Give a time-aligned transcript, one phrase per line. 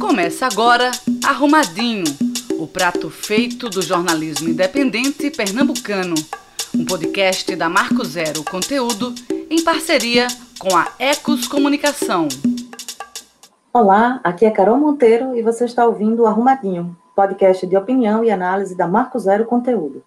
[0.00, 0.90] Começa agora
[1.24, 2.04] Arrumadinho,
[2.58, 6.14] o prato feito do jornalismo independente pernambucano.
[6.74, 9.14] Um podcast da Marco Zero Conteúdo
[9.48, 10.26] em parceria
[10.58, 12.28] com a Ecos Comunicação.
[13.72, 18.76] Olá, aqui é Carol Monteiro e você está ouvindo Arrumadinho, podcast de opinião e análise
[18.76, 20.02] da Marco Zero Conteúdo.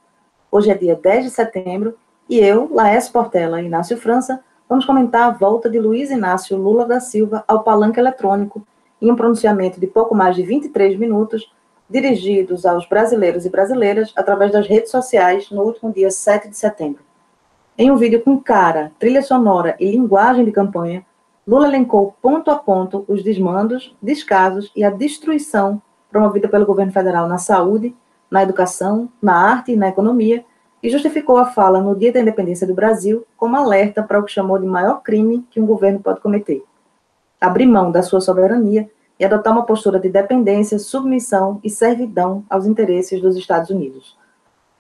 [0.52, 1.98] Hoje é dia 10 de setembro
[2.30, 6.86] e eu, Laércio Portela e Inácio França vamos comentar a volta de Luiz Inácio Lula
[6.86, 8.66] da Silva ao palanque eletrônico
[9.02, 11.52] em um pronunciamento de pouco mais de 23 minutos,
[11.90, 17.02] dirigidos aos brasileiros e brasileiras através das redes sociais no último dia 7 de setembro.
[17.78, 21.06] Em um vídeo com cara, trilha sonora e linguagem de campanha,
[21.48, 27.28] Lula elencou ponto a ponto os desmandos, descasos e a destruição promovida pelo governo federal
[27.28, 27.96] na saúde,
[28.30, 30.44] na educação, na arte e na economia,
[30.84, 34.32] e justificou a fala no Dia da Independência do Brasil como alerta para o que
[34.32, 36.64] chamou de maior crime que um governo pode cometer:
[37.40, 42.66] abrir mão da sua soberania e adotar uma postura de dependência, submissão e servidão aos
[42.66, 44.18] interesses dos Estados Unidos.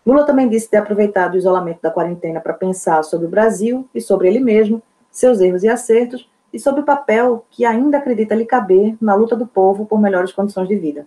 [0.05, 3.99] Lula também disse ter aproveitado o isolamento da quarentena para pensar sobre o Brasil e
[3.99, 8.45] sobre ele mesmo, seus erros e acertos, e sobre o papel que ainda acredita lhe
[8.45, 11.05] caber na luta do povo por melhores condições de vida.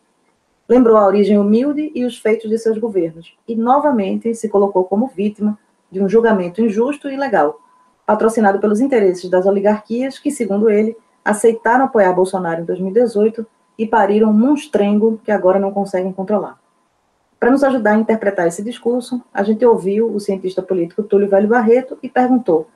[0.69, 5.09] Lembrou a origem humilde e os feitos de seus governos, e novamente se colocou como
[5.09, 5.59] vítima
[5.91, 7.59] de um julgamento injusto e ilegal,
[8.07, 13.47] patrocinado pelos interesses das oligarquias que, segundo ele, aceitaram apoiar Bolsonaro em 2018
[13.79, 16.59] e pariram um monstrengo que agora não conseguem controlar.
[17.39, 21.49] Para nos ajudar a interpretar esse discurso, a gente ouviu o cientista político Túlio Velho
[21.49, 22.69] Barreto e perguntou: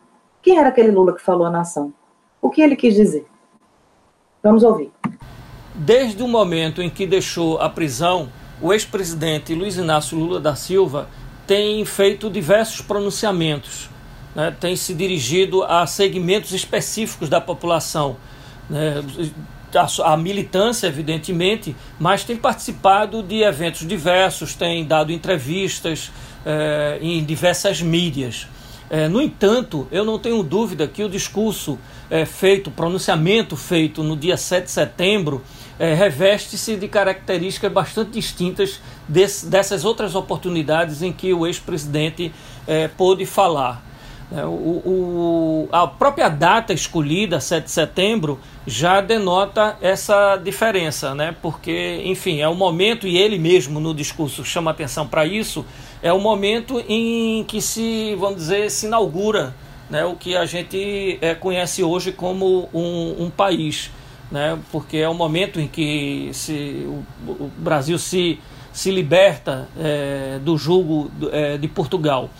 [0.42, 1.92] quem era aquele Lula que falou à nação?
[2.40, 3.26] O que ele quis dizer?
[4.42, 4.90] Vamos ouvir.
[5.74, 8.28] Desde o momento em que deixou a prisão,
[8.60, 11.08] o ex-presidente Luiz Inácio Lula da Silva
[11.46, 13.90] tem feito diversos pronunciamentos,
[14.34, 14.54] né?
[14.58, 18.16] tem se dirigido a segmentos específicos da população
[18.68, 19.02] né,
[19.74, 26.10] a, a, militância, evidentemente, mas tem participado de eventos diversos, tem dado entrevistas
[26.46, 28.46] eh, em diversas mídias.
[28.90, 31.78] Eh, no entanto, eu não tenho dúvida que o discurso
[32.10, 35.42] eh, feito, o pronunciamento feito no dia 7 de setembro,
[35.76, 42.32] reveste-se de características bastante distintas desse, dessas outras oportunidades em que o ex-presidente
[42.96, 43.82] pôde falar.
[44.32, 51.36] É, o, o, a própria data escolhida, 7 de setembro, já denota essa diferença, né?
[51.42, 55.64] porque, enfim, é o momento, e ele mesmo no discurso chama atenção para isso,
[56.02, 59.54] é o momento em que se, vamos dizer, se inaugura
[59.90, 63.90] né, o que a gente é, conhece hoje como um, um país,
[64.32, 64.58] né?
[64.72, 68.40] porque é o momento em que se, o, o Brasil se,
[68.72, 72.30] se liberta é, do jugo é, de Portugal.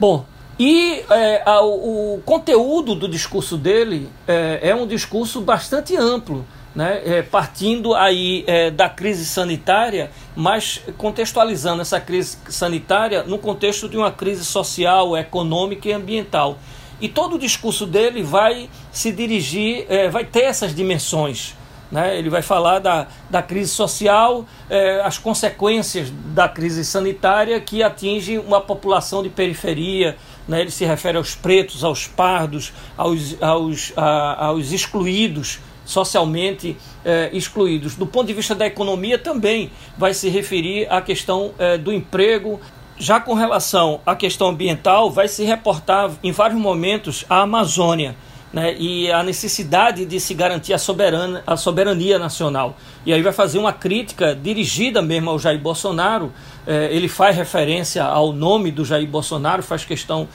[0.00, 0.24] Bom,
[0.58, 7.00] e é, a, o conteúdo do discurso dele é, é um discurso bastante amplo, né?
[7.04, 13.96] É, partindo aí é, da crise sanitária, mas contextualizando essa crise sanitária no contexto de
[13.96, 16.58] uma crise social, econômica e ambiental.
[17.00, 21.54] E todo o discurso dele vai se dirigir, é, vai ter essas dimensões.
[21.90, 22.18] Né?
[22.18, 28.38] Ele vai falar da, da crise social, é, as consequências da crise sanitária que atinge
[28.38, 30.16] uma população de periferia,
[30.46, 30.60] né?
[30.60, 37.94] ele se refere aos pretos, aos pardos, aos, aos, a, aos excluídos, socialmente é, excluídos.
[37.94, 42.60] Do ponto de vista da economia, também vai se referir à questão é, do emprego.
[42.98, 48.14] Já com relação à questão ambiental, vai se reportar em vários momentos a Amazônia.
[48.50, 52.78] Né, e a necessidade de se garantir a, soberana, a soberania nacional.
[53.04, 56.32] E aí vai fazer uma crítica dirigida mesmo ao Jair Bolsonaro,
[56.66, 60.26] é, ele faz referência ao nome do Jair Bolsonaro, faz questão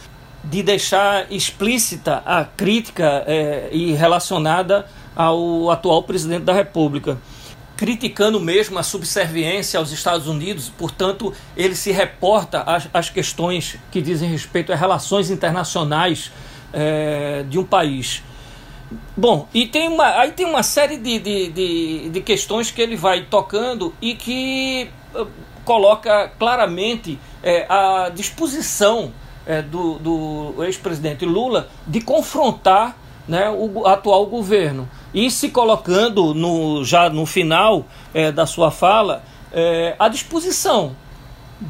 [0.43, 4.85] de deixar explícita a crítica é, e relacionada
[5.15, 7.17] ao atual presidente da República.
[7.77, 14.01] Criticando mesmo a subserviência aos Estados Unidos, portanto, ele se reporta às, às questões que
[14.01, 16.31] dizem respeito às relações internacionais
[16.73, 18.23] é, de um país.
[19.15, 22.95] Bom, e tem uma, aí tem uma série de, de, de, de questões que ele
[22.95, 24.89] vai tocando e que
[25.63, 29.11] coloca claramente é, a disposição
[29.45, 32.97] é, do, do ex-presidente Lula de confrontar
[33.27, 39.23] né, o atual governo e se colocando no, já no final é, da sua fala
[39.51, 40.95] é, à disposição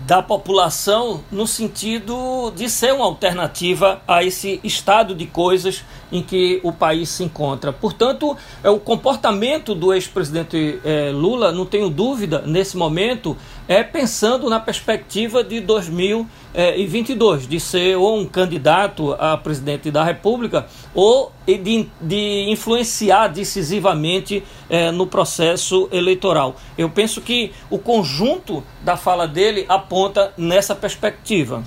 [0.05, 5.83] da população no sentido de ser uma alternativa a esse estado de coisas
[6.13, 7.73] em que o país se encontra.
[7.73, 13.35] Portanto, é o comportamento do ex-presidente é, Lula, não tenho dúvida, nesse momento,
[13.67, 20.67] é pensando na perspectiva de 2022, de ser ou um candidato a presidente da República
[20.93, 26.55] ou de, de influenciar decisivamente é, no processo eleitoral.
[26.77, 31.63] Eu penso que o conjunto da fala dele aponta nessa perspectiva.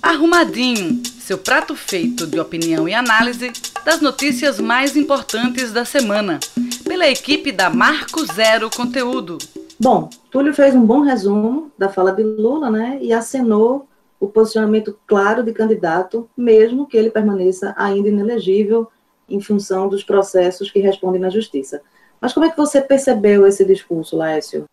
[0.00, 3.50] Arrumadinho, seu prato feito de opinião e análise
[3.82, 6.38] das notícias mais importantes da semana,
[6.86, 9.38] pela equipe da Marco Zero Conteúdo.
[9.80, 13.88] Bom, Túlio fez um bom resumo da fala de Lula, né, e acenou
[14.20, 18.86] o posicionamento claro de candidato, mesmo que ele permaneça ainda inelegível
[19.26, 21.80] em função dos processos que respondem na justiça.
[22.20, 24.66] Mas como é que você percebeu esse discurso, Laércio?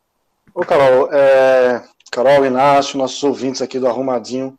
[0.53, 1.81] Ô, Carol, é...
[2.11, 4.53] Carol, Inácio, nossos ouvintes aqui do Arrumadinho.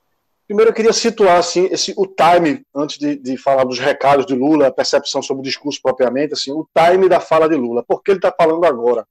[0.52, 4.34] Primeiro eu queria situar assim, esse, o time, antes de, de falar dos recados de
[4.34, 7.82] Lula, a percepção sobre o discurso propriamente, assim, o time da fala de Lula.
[7.82, 9.06] Por que ele está falando agora?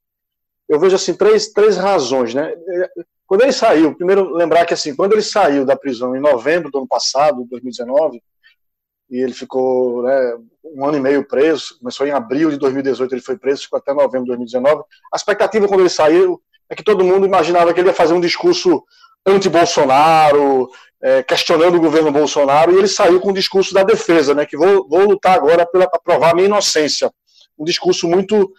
[0.69, 2.35] Eu vejo assim, três, três razões.
[2.35, 2.53] Né?
[3.25, 6.77] Quando ele saiu, primeiro lembrar que assim, quando ele saiu da prisão em novembro do
[6.77, 8.21] ano passado, 2019,
[9.09, 13.19] e ele ficou né, um ano e meio preso, começou em abril de 2018, ele
[13.19, 14.83] foi preso, ficou até novembro de 2019.
[15.11, 16.39] A expectativa quando ele saiu
[16.69, 18.83] é que todo mundo imaginava que ele ia fazer um discurso
[19.25, 20.69] anti-Bolsonaro,
[21.03, 24.57] é, questionando o governo Bolsonaro, e ele saiu com o discurso da defesa, né, que
[24.57, 27.11] vou, vou lutar agora para provar minha inocência.
[27.57, 28.51] Um discurso muito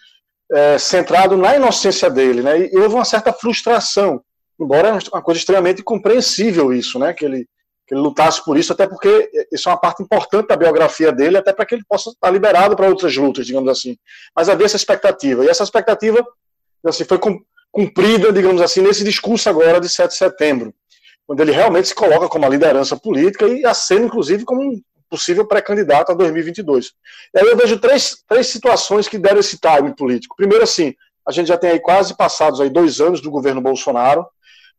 [0.50, 4.22] é, centrado na inocência dele, né, e houve uma certa frustração
[4.62, 7.46] embora uma coisa extremamente compreensível isso, né, que ele,
[7.86, 11.36] que ele lutasse por isso, até porque isso é uma parte importante da biografia dele,
[11.36, 13.96] até para que ele possa estar liberado para outras lutas, digamos assim.
[14.34, 16.24] Mas havia essa expectativa, e essa expectativa
[16.86, 17.18] assim, foi
[17.70, 20.74] cumprida, digamos assim, nesse discurso agora de 7 de setembro,
[21.26, 25.46] quando ele realmente se coloca como uma liderança política e acena, inclusive, como um possível
[25.46, 26.92] pré-candidato a 2022.
[27.34, 30.34] E aí eu vejo três, três situações que deram esse time político.
[30.36, 30.94] Primeiro, assim,
[31.26, 34.26] a gente já tem aí quase passados aí dois anos do governo Bolsonaro,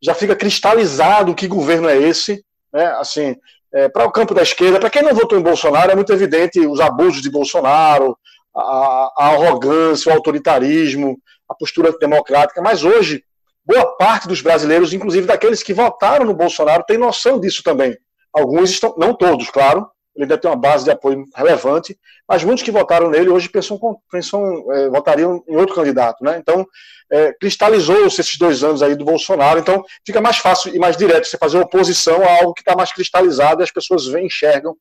[0.02, 2.44] já fica cristalizado que governo é esse,
[2.74, 2.88] né?
[2.98, 3.36] Assim,
[3.74, 6.60] é, para o campo da esquerda, para quem não votou em Bolsonaro, é muito evidente
[6.60, 8.18] os abusos de Bolsonaro,
[8.56, 11.18] a, a arrogância, o autoritarismo,
[11.50, 13.24] a postura democrática, mas hoje,
[13.66, 17.98] boa parte dos brasileiros, inclusive daqueles que votaram no Bolsonaro, tem noção disso também.
[18.34, 22.64] Alguns estão, não todos, claro, ele ainda tem uma base de apoio relevante, mas muitos
[22.64, 23.80] que votaram nele hoje pensam,
[24.12, 26.38] pensam é, votariam em outro candidato, né?
[26.38, 26.66] Então,
[27.12, 31.28] é, cristalizou-se esses dois anos aí do Bolsonaro, então fica mais fácil e mais direto
[31.28, 34.76] você fazer oposição a algo que está mais cristalizado e as pessoas veem, enxergam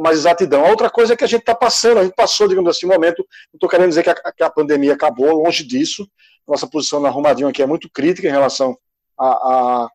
[0.00, 0.64] com mais exatidão.
[0.64, 2.88] A outra coisa é que a gente está passando, a gente passou, digamos assim, um
[2.88, 3.18] momento,
[3.52, 6.08] não estou querendo dizer que a, que a, pandemia acabou, longe disso,
[6.48, 8.78] nossa posição na Arrumadinho aqui é muito crítica em relação
[9.18, 9.88] a, a,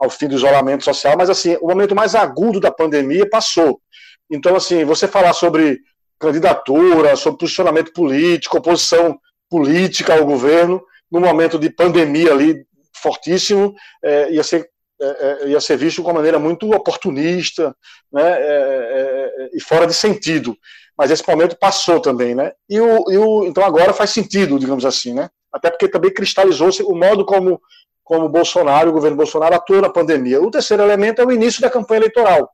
[0.00, 3.80] ao fim do isolamento social, mas assim, o momento mais agudo da pandemia passou.
[4.28, 5.78] Então, assim, você falar sobre
[6.18, 9.16] candidatura, sobre posicionamento político, oposição
[9.48, 12.66] política ao governo, no momento de pandemia ali
[13.00, 14.68] fortíssimo, é, ia, ser,
[15.02, 17.74] é, é ia ser visto de uma maneira muito oportunista
[18.12, 20.56] né, é, é, e fora de sentido.
[20.96, 22.52] Mas esse momento passou também, né?
[22.68, 25.30] E o, e o, então agora faz sentido, digamos assim, né?
[25.52, 27.60] Até porque também cristalizou-se o modo como,
[28.04, 30.40] como Bolsonaro, o governo Bolsonaro atuou na pandemia.
[30.40, 32.50] O terceiro elemento é o início da campanha eleitoral.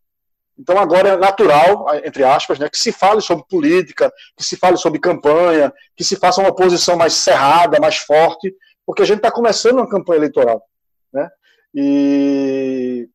[0.59, 4.77] Então agora é natural, entre aspas, né, que se fale sobre política, que se fale
[4.77, 8.53] sobre campanha, que se faça uma oposição mais cerrada, mais forte,
[8.85, 10.61] porque a gente está começando uma campanha eleitoral.
[11.13, 11.29] Né?
[11.75, 13.09] E,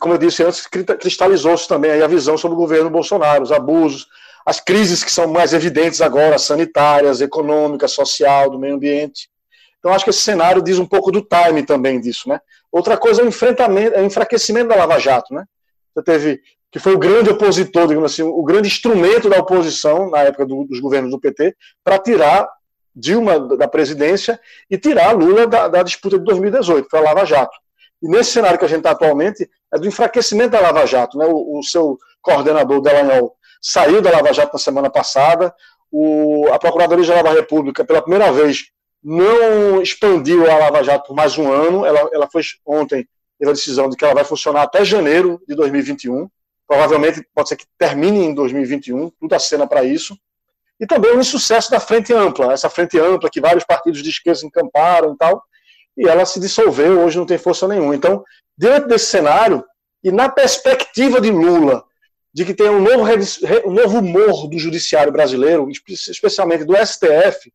[0.00, 4.06] como eu disse antes, cristalizou-se também a visão sobre o governo Bolsonaro, os abusos,
[4.44, 9.28] as crises que são mais evidentes agora, sanitárias, econômicas, social, do meio ambiente.
[9.78, 12.28] Então acho que esse cenário diz um pouco do time também disso.
[12.28, 12.40] Né?
[12.70, 15.32] Outra coisa é o enfrentamento, é o enfraquecimento da Lava Jato.
[15.34, 15.44] Né?
[15.94, 16.40] Você teve
[16.70, 20.64] que foi o grande opositor, digamos assim, o grande instrumento da oposição na época do,
[20.64, 21.54] dos governos do PT
[21.84, 22.48] para tirar
[22.96, 24.40] Dilma da presidência
[24.70, 27.56] e tirar Lula da, da disputa de 2018, para a Lava Jato.
[28.04, 31.16] E nesse cenário que a gente está atualmente, é do enfraquecimento da Lava Jato.
[31.16, 31.24] Né?
[31.24, 35.54] O, o seu coordenador, Delanhol, saiu da Lava Jato na semana passada,
[35.90, 38.66] o, a Procuradoria-Geral da República, pela primeira vez,
[39.02, 43.08] não expandiu a Lava Jato por mais um ano, ela, ela foi ontem,
[43.38, 46.28] teve a decisão de que ela vai funcionar até janeiro de 2021,
[46.68, 50.14] provavelmente pode ser que termine em 2021, tudo acena para isso.
[50.78, 54.44] E também o insucesso da frente ampla, essa frente ampla que vários partidos de esquerda
[54.44, 55.42] encamparam e tal,
[55.96, 57.94] e ela se dissolveu, hoje não tem força nenhuma.
[57.94, 58.24] Então,
[58.56, 59.64] diante desse cenário,
[60.02, 61.84] e na perspectiva de Lula,
[62.32, 63.04] de que tem um novo,
[63.64, 67.52] um novo humor do judiciário brasileiro, especialmente do STF,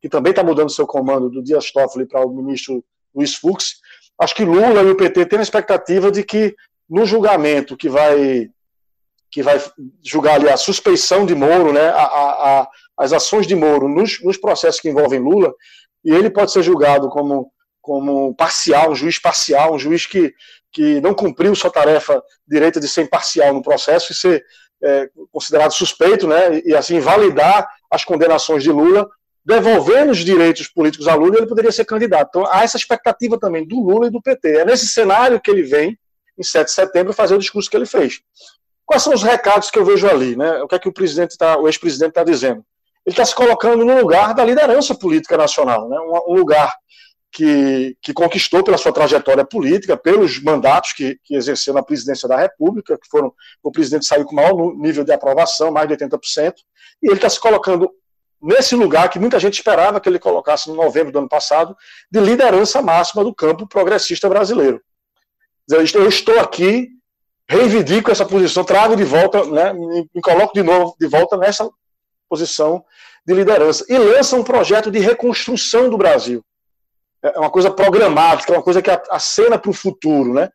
[0.00, 2.82] que também está mudando seu comando do Dias Toffoli para o ministro
[3.14, 3.76] Luiz Fux,
[4.18, 6.54] acho que Lula e o PT têm a expectativa de que
[6.88, 8.50] no julgamento que vai
[9.30, 9.62] que vai
[10.02, 14.38] julgar ali a suspeição de Moro, né, a, a, as ações de Moro nos, nos,
[14.38, 15.52] processos que envolvem Lula,
[16.02, 17.50] e ele pode ser julgado como,
[17.86, 20.34] como parcial, um juiz parcial, um juiz que,
[20.72, 24.44] que não cumpriu sua tarefa direita de ser imparcial no processo e ser,
[24.82, 29.08] é, considerado suspeito, né, e assim validar as condenações de Lula,
[29.44, 32.26] devolvendo os direitos políticos a Lula, ele poderia ser candidato.
[32.30, 34.56] Então há essa expectativa também do Lula e do PT.
[34.56, 35.96] É nesse cenário que ele vem,
[36.36, 38.18] em 7 de setembro, fazer o discurso que ele fez.
[38.84, 40.34] Quais são os recados que eu vejo ali?
[40.34, 40.60] Né?
[40.60, 42.64] O que é que o presidente tá, o ex-presidente está dizendo?
[43.06, 45.96] Ele está se colocando no lugar da liderança política nacional, né?
[46.00, 46.74] um, um lugar
[47.32, 52.36] que, que, conquistou pela sua trajetória política, pelos mandatos que, que, exerceu na presidência da
[52.36, 56.54] República, que foram o presidente saiu com o maior nível de aprovação, mais de 80%,
[57.02, 57.90] e ele está se colocando
[58.40, 61.76] nesse lugar que muita gente esperava que ele colocasse no novembro do ano passado,
[62.10, 64.80] de liderança máxima do campo progressista brasileiro.
[65.68, 66.88] Eu estou aqui,
[67.48, 71.68] reivindico essa posição, trago de volta, né, me coloco de novo de volta nessa
[72.28, 72.84] posição
[73.26, 76.44] de liderança e lança um projeto de reconstrução do Brasil
[77.34, 80.50] é uma coisa programática, é uma coisa que acena para o futuro, né?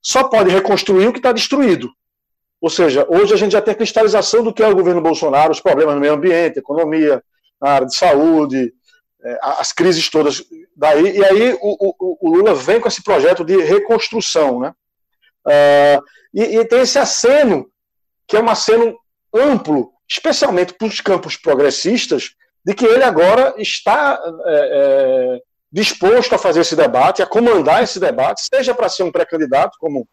[0.00, 1.90] Só pode reconstruir o que está destruído.
[2.60, 5.52] Ou seja, hoje a gente já tem a cristalização do que é o governo Bolsonaro,
[5.52, 7.22] os problemas no meio ambiente, economia,
[7.60, 8.72] na área de saúde,
[9.22, 10.44] é, as crises todas
[10.76, 14.72] daí, e aí o, o, o, Lula vem com esse projeto de reconstrução, né?
[15.44, 17.68] Uh, e, e, tem esse aceno,
[18.26, 18.96] que é um aceno
[19.34, 22.34] amplo, especialmente para os campos progressistas,
[22.64, 28.00] de que ele agora está é, é, disposto a fazer esse debate, a comandar esse
[28.00, 30.08] debate, seja para ser um pré-candidato, como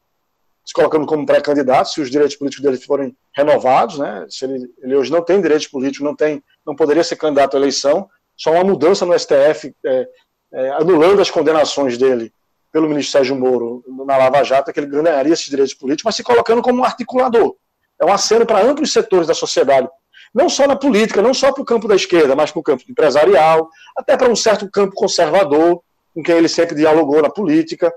[0.66, 4.26] se colocando como pré-candidato, se os direitos políticos dele forem renovados, né?
[4.30, 7.60] Se ele, ele, hoje não tem direitos políticos, não tem, não poderia ser candidato à
[7.60, 10.08] eleição, só uma mudança no STF é,
[10.54, 12.34] é, anulando as condenações dele
[12.72, 16.24] pelo ministro Sérgio Moro na Lava Jato, que ele ganharia esses direitos políticos, mas se
[16.24, 17.56] colocando como um articulador.
[18.02, 19.88] É um aceno para amplos setores da sociedade,
[20.36, 22.84] não só na política, não só para o campo da esquerda, mas para o campo
[22.90, 25.82] empresarial, até para um certo campo conservador,
[26.14, 27.94] com quem ele sempre dialogou na política.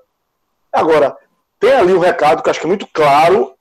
[0.73, 1.17] Agora,
[1.59, 3.55] tem ali um recado que acho que é muito claro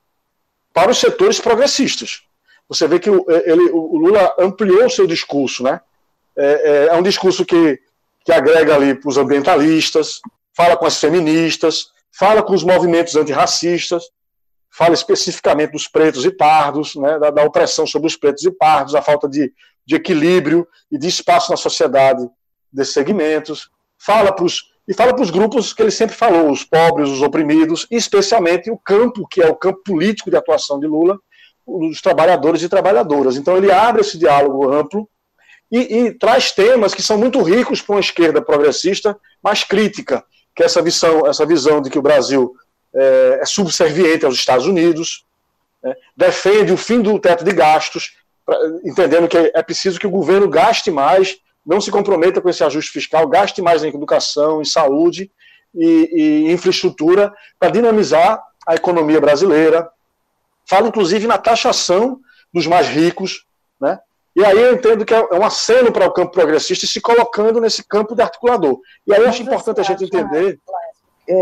[0.71, 2.21] para os setores progressistas.
[2.69, 5.81] Você vê que o, ele, o Lula ampliou o seu discurso, né?
[6.37, 7.79] É, é, é um discurso que,
[8.23, 10.21] que agrega ali para os ambientalistas,
[10.55, 14.03] fala com as feministas, fala com os movimentos antirracistas,
[14.77, 18.93] fala especificamente dos pretos e pardos, né, da, da, opressão sobre os pretos e pardos,
[18.93, 19.51] a falta de,
[19.83, 22.23] de equilíbrio e de espaço na sociedade
[22.71, 27.09] desses segmentos, fala pros, e fala para os grupos que ele sempre falou, os pobres,
[27.09, 31.17] os oprimidos, e especialmente o campo, que é o campo político de atuação de Lula,
[31.65, 33.35] os trabalhadores e trabalhadoras.
[33.35, 35.09] Então ele abre esse diálogo amplo
[35.71, 40.23] e, e traz temas que são muito ricos para uma esquerda progressista, mas crítica,
[40.55, 42.53] que é essa visão, essa visão de que o Brasil
[42.93, 45.25] é, é subserviente aos Estados Unidos,
[45.83, 50.11] né, defende o fim do teto de gastos, pra, entendendo que é preciso que o
[50.11, 54.65] governo gaste mais, não se comprometa com esse ajuste fiscal, gaste mais em educação, em
[54.65, 55.29] saúde
[55.75, 56.09] e,
[56.47, 59.89] e infraestrutura para dinamizar a economia brasileira.
[60.65, 62.19] Fala, inclusive, na taxação
[62.53, 63.45] dos mais ricos,
[63.79, 63.99] né?
[64.37, 67.59] E aí eu entendo que é um aceno para o campo progressista e se colocando
[67.59, 68.79] nesse campo de articulador.
[69.07, 70.76] E aí eu acho importante a gente entender é,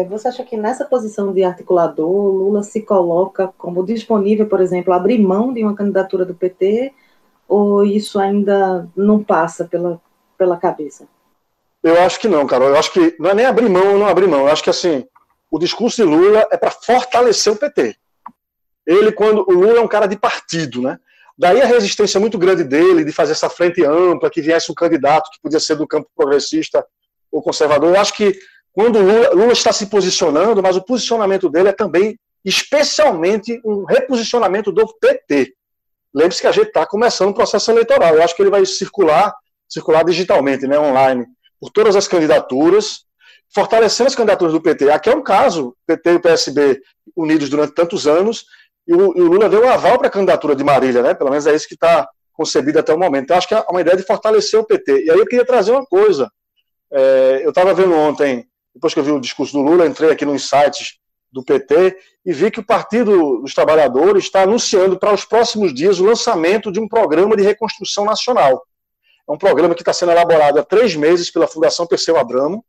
[0.10, 5.20] você acha que nessa posição de articulador, Lula se coloca como disponível, por exemplo, abrir
[5.20, 6.92] mão de uma candidatura do PT,
[7.48, 10.02] ou isso ainda não passa pela,
[10.38, 11.08] pela cabeça?
[11.84, 12.70] Eu acho que não, Carol.
[12.70, 14.42] Eu acho que não é nem abrir mão ou não abrir mão.
[14.42, 15.06] Eu acho que assim,
[15.52, 17.96] o discurso de Lula é para fortalecer o PT.
[18.86, 19.46] Ele, quando.
[19.48, 20.98] O Lula é um cara de partido, né?
[21.38, 25.30] Daí a resistência muito grande dele de fazer essa frente ampla, que viesse um candidato
[25.32, 26.86] que podia ser do campo progressista
[27.32, 27.94] ou conservador.
[27.94, 28.36] Eu acho que
[28.76, 34.70] quando Lula, Lula está se posicionando, mas o posicionamento dele é também, especialmente, um reposicionamento
[34.70, 35.54] do PT.
[36.14, 38.16] Lembre-se que a gente está começando o processo eleitoral.
[38.16, 39.34] Eu acho que ele vai circular,
[39.68, 41.26] circular digitalmente, né, online,
[41.58, 43.06] por todas as candidaturas,
[43.54, 44.92] fortalecendo as candidaturas do PT.
[44.92, 46.82] Aqui é um caso, PT e o PSB
[47.16, 48.46] unidos durante tantos anos,
[48.86, 51.14] e o, e o Lula deu um aval para a candidatura de Marília, né?
[51.14, 53.24] Pelo menos é isso que está concebido até o momento.
[53.24, 55.06] Então, acho que é uma ideia de fortalecer o PT.
[55.06, 56.30] E aí eu queria trazer uma coisa.
[56.92, 60.26] É, eu estava vendo ontem depois que eu vi o discurso do Lula, entrei aqui
[60.26, 61.00] nos sites
[61.32, 66.00] do PT e vi que o Partido dos Trabalhadores está anunciando para os próximos dias
[66.00, 68.62] o lançamento de um programa de reconstrução nacional.
[69.28, 72.64] É um programa que está sendo elaborado há três meses pela Fundação Perseu Abramo,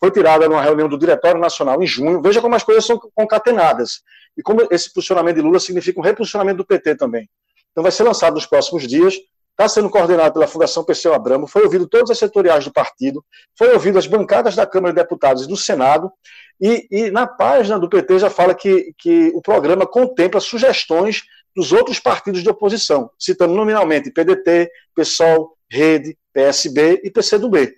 [0.00, 2.22] foi tirada numa reunião do Diretório Nacional em junho.
[2.22, 4.00] Veja como as coisas são concatenadas.
[4.36, 7.28] E como esse posicionamento de Lula significa um reposicionamento do PT também.
[7.70, 9.14] Então vai ser lançado nos próximos dias
[9.60, 13.22] está sendo coordenado pela Fundação Perseu Abramo, foi ouvido todos os setoriais do partido,
[13.56, 16.10] foi ouvido as bancadas da Câmara de Deputados e do Senado,
[16.58, 21.24] e, e na página do PT já fala que, que o programa contempla sugestões
[21.54, 27.74] dos outros partidos de oposição, citando nominalmente PDT, PSOL, Rede, PSB e PCdoB.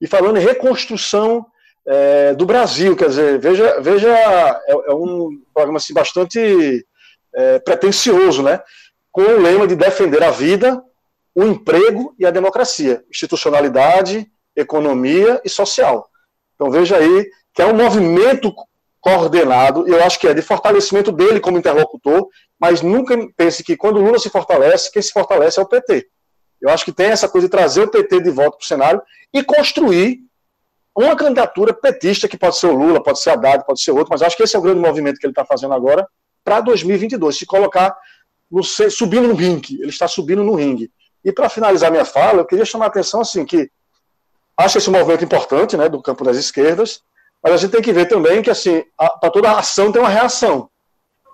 [0.00, 1.44] E falando em reconstrução
[1.86, 6.86] é, do Brasil, quer dizer, veja, veja é, é um programa assim, bastante
[7.34, 8.60] é, pretencioso, né?
[9.12, 10.82] com o lema de defender a vida,
[11.34, 16.08] o emprego e a democracia, institucionalidade, economia e social.
[16.54, 18.52] Então veja aí que é um movimento
[19.00, 23.76] coordenado, e eu acho que é de fortalecimento dele como interlocutor, mas nunca pense que
[23.76, 26.06] quando o Lula se fortalece, quem se fortalece é o PT.
[26.60, 29.02] Eu acho que tem essa coisa de trazer o PT de volta para o cenário
[29.32, 30.18] e construir
[30.94, 34.20] uma candidatura petista, que pode ser o Lula, pode ser Haddad, pode ser outro, mas
[34.20, 36.06] acho que esse é o grande movimento que ele está fazendo agora
[36.44, 37.96] para 2022, se colocar
[38.50, 40.90] no, subindo no ringue, ele está subindo no ringue.
[41.24, 43.70] E para finalizar minha fala, eu queria chamar a atenção assim que
[44.56, 47.02] acho esse movimento importante, né, do campo das esquerdas,
[47.42, 48.84] mas a gente tem que ver também que assim,
[49.20, 50.68] para toda ação tem uma reação.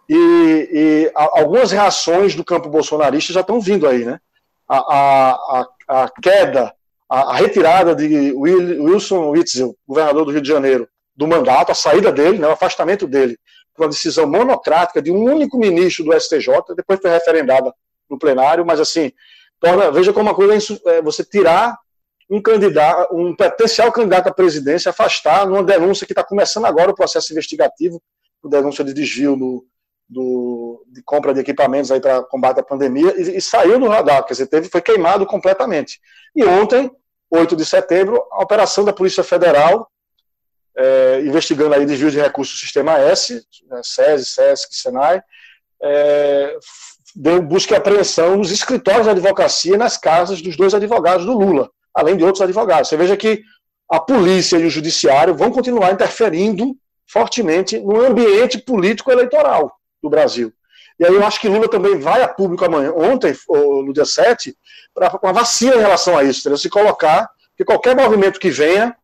[0.08, 4.20] E, e a, algumas reações do campo bolsonarista já estão vindo aí, né?
[4.68, 6.72] A, a, a queda
[7.08, 12.38] a, retirada de Wilson Witzel, governador do Rio de Janeiro, do mandato, a saída dele,
[12.38, 13.38] né, o afastamento dele,
[13.74, 17.72] por uma decisão monocrática de um único ministro do STJ, depois foi referendada
[18.08, 19.12] no plenário, mas assim,
[19.60, 21.78] torna, veja como uma coisa é, é você tirar
[22.28, 26.94] um candidato, um potencial candidato à presidência, afastar numa denúncia que está começando agora o
[26.94, 28.02] processo investigativo,
[28.44, 29.66] denúncia de desvio do,
[30.08, 34.24] do, de compra de equipamentos aí para combate à pandemia e, e, saiu do radar,
[34.24, 36.00] quer dizer, teve, foi queimado completamente.
[36.34, 36.90] E ontem,
[37.30, 39.90] 8 de setembro, a operação da Polícia Federal,
[40.76, 45.22] é, investigando aí desvio de recursos do Sistema S, né, SESI, SESC, SENAI,
[45.82, 46.56] é,
[47.16, 51.70] deu busca e apreensão nos escritórios de advocacia nas casas dos dois advogados do Lula,
[51.94, 52.90] além de outros advogados.
[52.90, 53.42] Você veja que
[53.90, 56.76] a polícia e o judiciário vão continuar interferindo
[57.08, 60.52] fortemente no ambiente político eleitoral do Brasil.
[60.98, 64.54] E aí eu acho que Lula também vai a público amanhã, ontem, no dia 7,
[64.94, 68.94] para uma vacina em relação a isso, se colocar, que qualquer movimento que venha,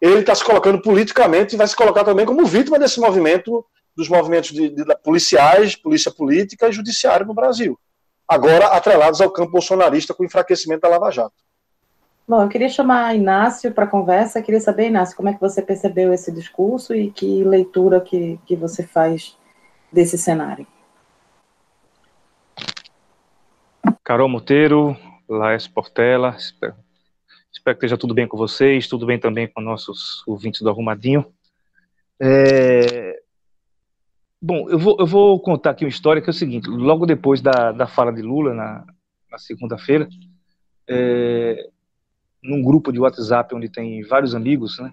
[0.00, 3.64] ele está se colocando politicamente e vai se colocar também como vítima desse movimento,
[3.96, 7.78] dos movimentos de, de, de policiais, polícia política e judiciário no Brasil.
[8.26, 11.34] Agora atrelados ao campo bolsonarista com o enfraquecimento da Lava Jato.
[12.26, 14.38] Bom, eu queria chamar Inácio para a conversa.
[14.38, 18.38] Eu queria saber, Inácio, como é que você percebeu esse discurso e que leitura que,
[18.46, 19.36] que você faz
[19.92, 20.66] desse cenário.
[24.02, 24.96] Carol Monteiro,
[25.28, 26.74] Laes Portela, espero,
[27.52, 31.26] espero, que esteja tudo bem com vocês, tudo bem também com nossos ouvintes do Arrumadinho.
[32.20, 33.21] É...
[34.44, 37.40] Bom, eu vou, eu vou contar aqui uma história que é o seguinte, logo depois
[37.40, 38.84] da, da fala de Lula, na,
[39.30, 40.08] na segunda-feira,
[40.88, 41.70] é,
[42.42, 44.92] num grupo de WhatsApp onde tem vários amigos, né,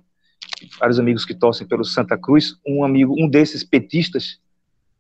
[0.80, 4.40] vários amigos que torcem pelo Santa Cruz, um amigo, um desses petistas,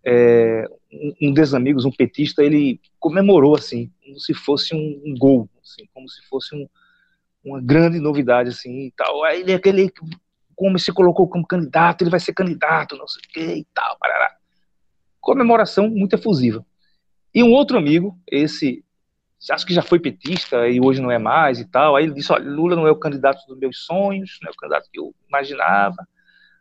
[0.03, 5.15] é, um, um desses amigos, um petista, ele comemorou assim, como se fosse um, um
[5.15, 6.67] gol, assim, como se fosse um,
[7.45, 9.23] uma grande novidade assim e tal.
[9.25, 9.93] Aí ele aquele
[10.55, 13.95] como se colocou como candidato, ele vai ser candidato, não sei o que e tal,
[13.99, 14.38] parará.
[15.19, 16.65] Comemoração muito efusiva.
[17.34, 18.84] E um outro amigo, esse
[19.49, 21.95] acho que já foi petista e hoje não é mais e tal.
[21.95, 24.58] Aí ele disse: olha, Lula não é o candidato dos meus sonhos, não é o
[24.58, 26.08] candidato que eu imaginava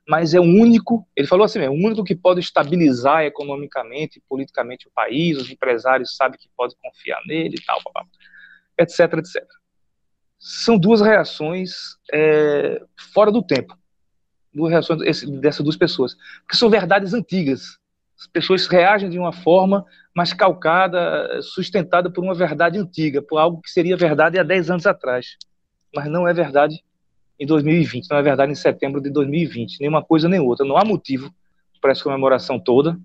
[0.09, 4.23] mas é o único, ele falou assim, é o único que pode estabilizar economicamente e
[4.27, 7.79] politicamente o país, os empresários sabem que pode confiar nele e tal,
[8.79, 9.47] etc, etc.
[10.39, 12.81] São duas reações é,
[13.13, 13.77] fora do tempo,
[14.53, 16.15] duas reações dessas duas pessoas,
[16.49, 17.78] que são verdades antigas.
[18.19, 23.61] As pessoas reagem de uma forma, mas calcada, sustentada por uma verdade antiga, por algo
[23.63, 25.37] que seria verdade há 10 anos atrás,
[25.95, 26.83] mas não é verdade
[27.39, 30.67] em 2020, não é verdade, em setembro de 2020, nenhuma coisa nem outra.
[30.67, 31.33] Não há motivo
[31.81, 32.99] para essa comemoração toda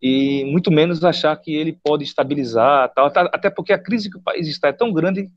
[0.00, 4.22] e muito menos achar que ele pode estabilizar, tal, até porque a crise que o
[4.22, 5.28] país está é tão grande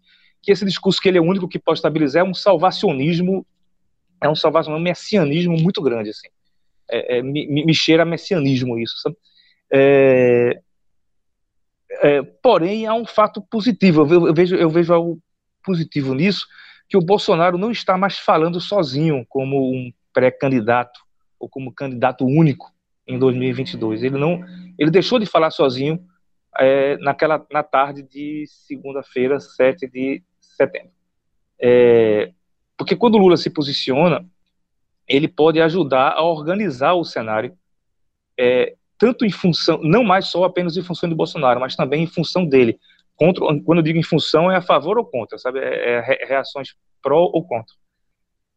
[0.42, 3.44] que esse discurso que ele é o único que pode estabilizar é um salvacionismo,
[4.22, 6.28] é um salvacionismo, um messianismo muito grande, assim.
[6.90, 9.16] É, é, me, me, cheira a messianismo isso, sabe?
[9.72, 10.60] É,
[12.02, 15.20] é, porém, há um fato positivo, eu, eu, vejo, eu vejo algo
[15.64, 16.48] positivo nisso,
[16.88, 21.00] que o Bolsonaro não está mais falando sozinho como um pré-candidato
[21.40, 22.72] ou como candidato único
[23.08, 24.04] em 2022.
[24.04, 24.44] Ele não,
[24.78, 26.04] ele deixou de falar sozinho
[26.60, 30.92] é, naquela na tarde de segunda-feira, 7 de setembro.
[31.62, 32.32] É,
[32.78, 34.26] porque quando o Lula se posiciona,
[35.10, 37.58] ele pode ajudar a organizar o cenário,
[38.40, 42.08] é, tanto em função, não mais só apenas em função de Bolsonaro, mas também em
[42.08, 42.80] função dele
[43.20, 45.60] contra, quando eu digo em função, é a favor ou contra, sabe?
[45.60, 47.76] É, é reações pró ou contra.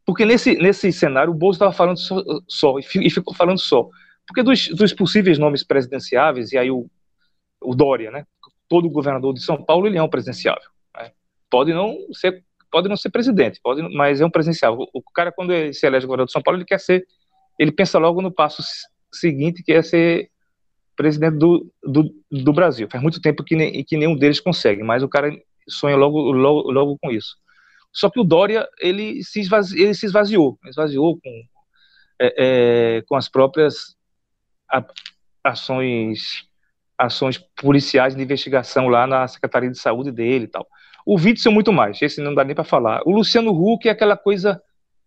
[0.07, 3.89] Porque nesse, nesse cenário, o Bolsonaro estava falando só, só, e ficou falando só.
[4.27, 6.89] Porque dos, dos possíveis nomes presidenciáveis, e aí o,
[7.61, 8.25] o Dória, né?
[8.69, 10.71] Todo governador de São Paulo, ele é um presidenciável.
[10.97, 11.11] Né?
[11.51, 14.81] Pode não ser pode não ser presidente, pode, mas é um presidenciável.
[14.81, 17.07] O, o cara, quando ele se elege governador de São Paulo, ele quer ser,
[17.59, 18.63] ele pensa logo no passo
[19.13, 20.31] seguinte, que é ser
[20.97, 22.89] presidente do, do, do Brasil.
[22.91, 25.31] Faz muito tempo que, ne, que nenhum deles consegue, mas o cara
[25.69, 27.37] sonha logo, logo, logo com isso.
[27.93, 31.43] Só que o Dória, ele se, esvazi, ele se esvaziou, esvaziou com,
[32.19, 32.35] é,
[32.97, 33.95] é, com as próprias
[35.45, 36.51] ações
[36.97, 40.67] ações policiais de investigação lá na Secretaria de Saúde dele e tal.
[41.05, 43.03] O Witzel muito mais, esse não dá nem para falar.
[43.05, 44.63] O Luciano Huck é aquela coisa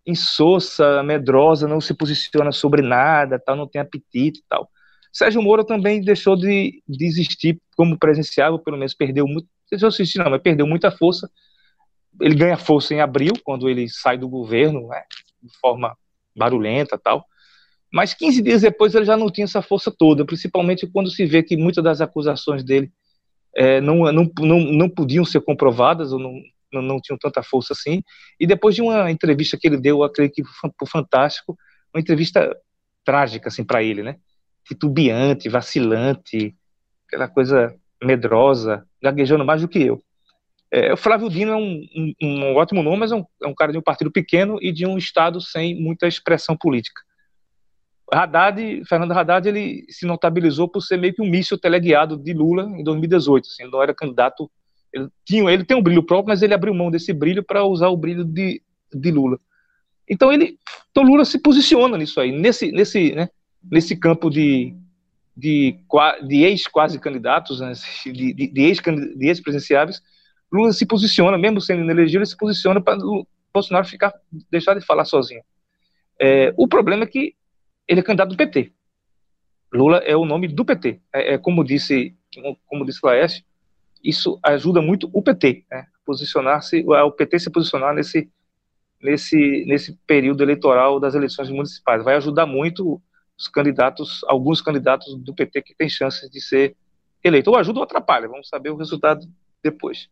[0.06, 4.70] insossa, medrosa, não se posiciona sobre nada, tal, não tem apetite e tal.
[5.12, 10.30] Sérgio Moro também deixou de, de existir como presenciável, pelo menos perdeu muito, assistir não,
[10.30, 11.30] mas perdeu muita força.
[12.20, 15.02] Ele ganha força em abril, quando ele sai do governo, né,
[15.42, 15.96] de forma
[16.36, 17.26] barulhenta tal.
[17.92, 21.42] Mas 15 dias depois ele já não tinha essa força toda, principalmente quando se vê
[21.42, 22.92] que muitas das acusações dele
[23.56, 26.34] é, não, não, não, não podiam ser comprovadas ou não,
[26.72, 28.04] não, não, tinham tanta força assim.
[28.40, 30.44] E depois de uma entrevista que ele deu, acredito que
[30.82, 31.58] o Fantástico,
[31.94, 32.56] uma entrevista
[33.04, 34.18] trágica assim para ele, né?
[34.66, 36.54] Titubeante, vacilante,
[37.08, 40.04] aquela coisa medrosa, gaguejando mais do que eu.
[40.72, 43.54] É, o Flávio Dino é um, um, um ótimo nome, mas é um, é um
[43.54, 47.02] cara de um partido pequeno e de um estado sem muita expressão política.
[48.12, 52.64] Haddad, Fernando Haddad, ele se notabilizou por ser meio que um míssil teleguiado de Lula
[52.64, 53.48] em 2018.
[53.48, 54.50] Assim, ele não era candidato.
[54.94, 57.90] Ele, tinha, ele tem um brilho próprio, mas ele abriu mão desse brilho para usar
[57.90, 58.62] o brilho de,
[58.94, 59.40] de Lula.
[60.08, 60.60] Então ele,
[60.92, 63.28] então Lula se posiciona nisso aí, nesse, nesse, né,
[63.72, 64.76] nesse campo de,
[65.36, 65.80] de,
[66.28, 67.74] de ex quase candidatos, né,
[68.06, 69.42] de, de, de ex de ex.
[70.52, 72.98] Lula se posiciona, mesmo sendo inelegível, ele se posiciona para
[73.52, 74.14] Bolsonaro ficar
[74.52, 75.42] deixar de falar sozinho.
[76.22, 77.34] É, o problema é que
[77.88, 78.72] ele é candidato do PT.
[79.74, 81.02] Lula é o nome do PT.
[81.14, 82.16] É, é como disse,
[82.66, 83.44] como disse Laércio,
[84.04, 85.88] isso ajuda muito o PT, né?
[86.06, 88.30] posicionar-se, o PT se posicionar nesse
[89.02, 92.04] nesse nesse período eleitoral das eleições municipais.
[92.04, 93.02] Vai ajudar muito
[93.38, 96.76] os candidatos, alguns candidatos do PT que têm chances de ser
[97.24, 97.50] eleito.
[97.50, 98.28] Ou ajuda ou atrapalha.
[98.28, 99.28] Vamos saber o resultado
[99.62, 100.10] depois.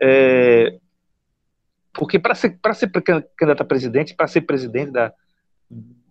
[0.00, 0.78] É,
[1.92, 5.12] porque para ser para ser candidato a presidente, para ser presidente da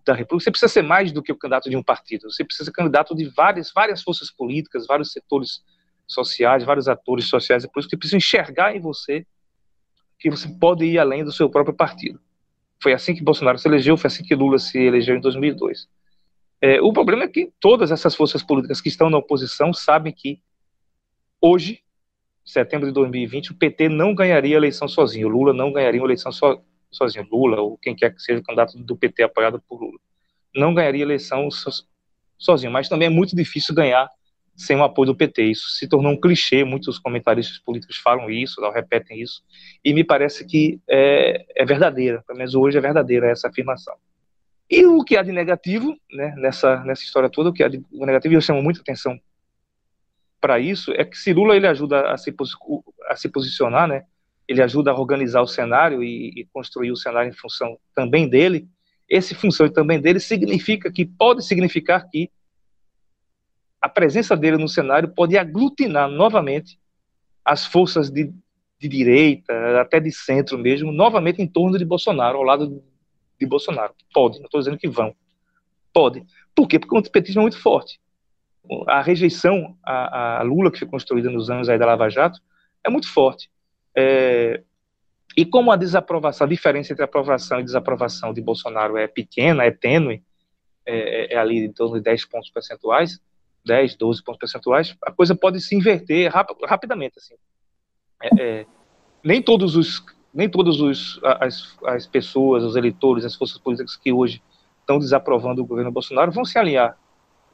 [0.06, 2.30] da República, você precisa ser mais do que o candidato de um partido.
[2.30, 5.62] Você precisa ser candidato de várias, várias forças políticas, vários setores
[6.06, 9.26] sociais, vários atores sociais e políticos que precisam enxergar em você
[10.18, 12.20] que você pode ir além do seu próprio partido.
[12.80, 15.88] Foi assim que Bolsonaro se elegeu, foi assim que Lula se elegeu em 2002.
[16.60, 20.40] É, o problema é que todas essas forças políticas que estão na oposição sabem que
[21.40, 21.82] hoje,
[22.44, 26.06] setembro de 2020, o PT não ganharia a eleição sozinho, o Lula não ganharia uma
[26.06, 26.62] eleição so,
[26.96, 29.98] sozinho, Lula ou quem quer que seja o candidato do PT apoiado por Lula,
[30.54, 31.70] não ganharia eleição so,
[32.38, 32.72] sozinho.
[32.72, 34.08] Mas também é muito difícil ganhar
[34.56, 35.44] sem o apoio do PT.
[35.44, 39.42] Isso se tornou um clichê, muitos comentaristas políticos falam isso, repetem isso,
[39.84, 43.94] e me parece que é, é verdadeira, pelo menos hoje é verdadeira essa afirmação.
[44.68, 47.84] E o que há de negativo né, nessa, nessa história toda, o que há de
[47.92, 49.20] negativo, e eu chamo muita atenção
[50.40, 52.34] para isso, é que se Lula ele ajuda a se,
[53.08, 54.04] a se posicionar, né,
[54.48, 58.68] ele ajuda a organizar o cenário e, e construir o cenário em função também dele,
[59.08, 62.30] esse função também dele significa que, pode significar que
[63.80, 66.78] a presença dele no cenário pode aglutinar novamente
[67.44, 68.32] as forças de,
[68.80, 72.82] de direita, até de centro mesmo, novamente em torno de Bolsonaro, ao lado
[73.38, 73.94] de Bolsonaro.
[74.12, 75.14] Pode, não estou dizendo que vão.
[75.92, 76.24] Pode.
[76.54, 76.78] Por quê?
[76.78, 78.00] Porque o antipetismo é muito forte.
[78.88, 82.40] A rejeição a, Lula, que foi construída nos anos aí da Lava Jato,
[82.82, 83.48] é muito forte.
[83.96, 84.62] É,
[85.36, 89.70] e como a desaprovação, a diferença entre aprovação e desaprovação de Bolsonaro é pequena, é
[89.70, 90.22] tênue,
[90.84, 93.20] é, é, é ali em torno de 10 pontos percentuais,
[93.64, 97.18] 10, 12 pontos percentuais, a coisa pode se inverter rap rapidamente.
[97.18, 97.34] Assim.
[98.22, 98.66] É, é,
[99.24, 100.76] nem todos os nem todas
[101.40, 104.42] as, as pessoas, os eleitores, as forças políticas que hoje
[104.80, 106.94] estão desaprovando o governo Bolsonaro vão se alinhar,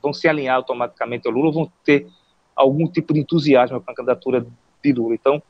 [0.03, 2.09] vão se alinhar automaticamente ao Lula, vão ter
[2.57, 4.45] algum tipo de entusiasmo com a candidatura
[4.83, 5.15] de Lula.
[5.15, 5.41] Então,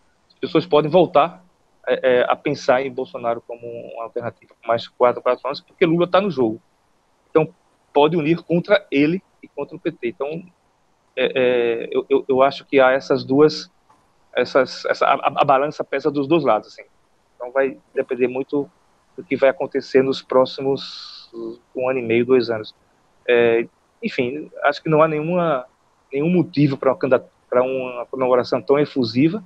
[0.43, 1.45] pessoas podem voltar
[1.87, 6.05] é, é, a pensar em Bolsonaro como uma alternativa mais quatro, quatro anos, porque Lula
[6.05, 6.61] está no jogo.
[7.31, 7.49] Então,
[7.93, 10.09] pode unir contra ele e contra o PT.
[10.09, 10.45] Então,
[11.17, 13.71] é, é, eu, eu, acho que há essas duas,
[14.35, 16.69] essas, essa, a, a, balança pesa dos dois lados.
[16.69, 16.83] Assim.
[17.37, 18.69] Então, vai depender muito
[19.17, 21.31] do que vai acontecer nos próximos
[21.75, 22.75] um ano e meio, dois anos.
[23.29, 23.67] É,
[24.03, 25.67] enfim, acho que não há nenhuma,
[26.13, 29.43] nenhum motivo para uma, uma comemoração tão efusiva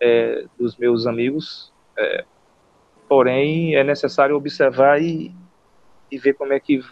[0.00, 2.24] é, dos meus amigos, é,
[3.08, 5.34] porém é necessário observar e,
[6.10, 6.84] e, ver como é que o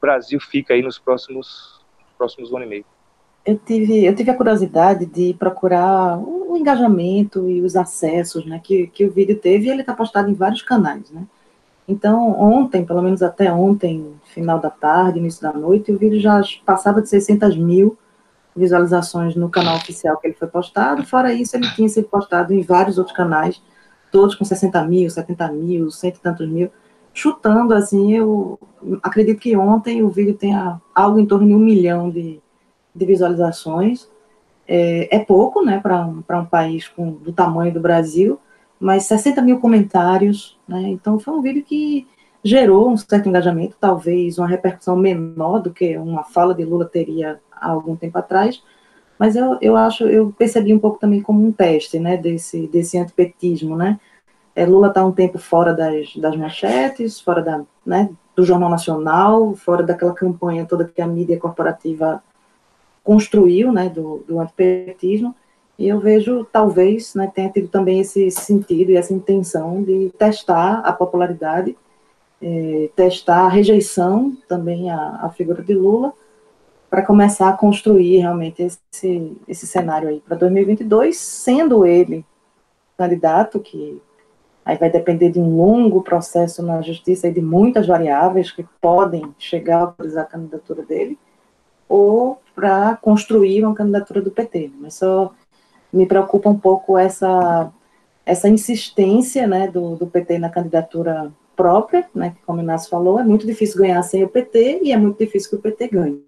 [0.00, 1.84] Brasil fica aí nos próximos,
[2.16, 2.84] próximos um ano e meio.
[3.44, 8.60] Eu tive, eu tive a curiosidade de procurar o, o engajamento e os acessos né,
[8.62, 11.26] que, que o vídeo teve, e ele está postado em vários canais, né?
[11.86, 16.42] Então, ontem, pelo menos até ontem, final da tarde, início da noite, o vídeo já
[16.66, 17.96] passava de 600 mil
[18.58, 21.04] visualizações no canal oficial que ele foi postado.
[21.06, 23.62] Fora isso, ele tinha sido postado em vários outros canais,
[24.10, 26.70] todos com 60 mil, 70 mil, cento e tantos mil.
[27.14, 28.58] Chutando, assim, eu
[29.02, 32.40] acredito que ontem o vídeo tenha algo em torno de um milhão de,
[32.94, 34.08] de visualizações.
[34.66, 38.38] É, é pouco, né, para um, um país com, do tamanho do Brasil,
[38.78, 42.06] mas 60 mil comentários, né, então foi um vídeo que
[42.42, 47.40] gerou um certo engajamento, talvez uma repercussão menor do que uma fala de Lula teria
[47.52, 48.62] há algum tempo atrás,
[49.18, 52.96] mas eu, eu acho, eu percebi um pouco também como um teste, né, desse, desse
[52.98, 53.98] antipetismo, né,
[54.54, 59.54] é, Lula está um tempo fora das, das manchetes, fora da, né, do Jornal Nacional,
[59.54, 62.22] fora daquela campanha toda que a mídia corporativa
[63.02, 65.34] construiu, né, do, do antipetismo,
[65.78, 70.80] e eu vejo, talvez, né, tenha tido também esse sentido e essa intenção de testar
[70.80, 71.76] a popularidade
[72.40, 76.12] é, testar a rejeição também à, figura de Lula,
[76.88, 82.24] para começar a construir realmente esse, esse cenário aí para 2022, sendo ele
[82.96, 84.00] candidato, que
[84.64, 89.34] aí vai depender de um longo processo na justiça e de muitas variáveis que podem
[89.38, 91.18] chegar a autorizar a candidatura dele,
[91.88, 94.72] ou para construir uma candidatura do PT.
[94.80, 95.32] Mas só
[95.92, 97.70] me preocupa um pouco essa,
[98.26, 103.24] essa insistência né, do, do PT na candidatura própria, né, como o Inácio falou, é
[103.24, 106.22] muito difícil ganhar sem o PT e é muito difícil que o PT ganhe.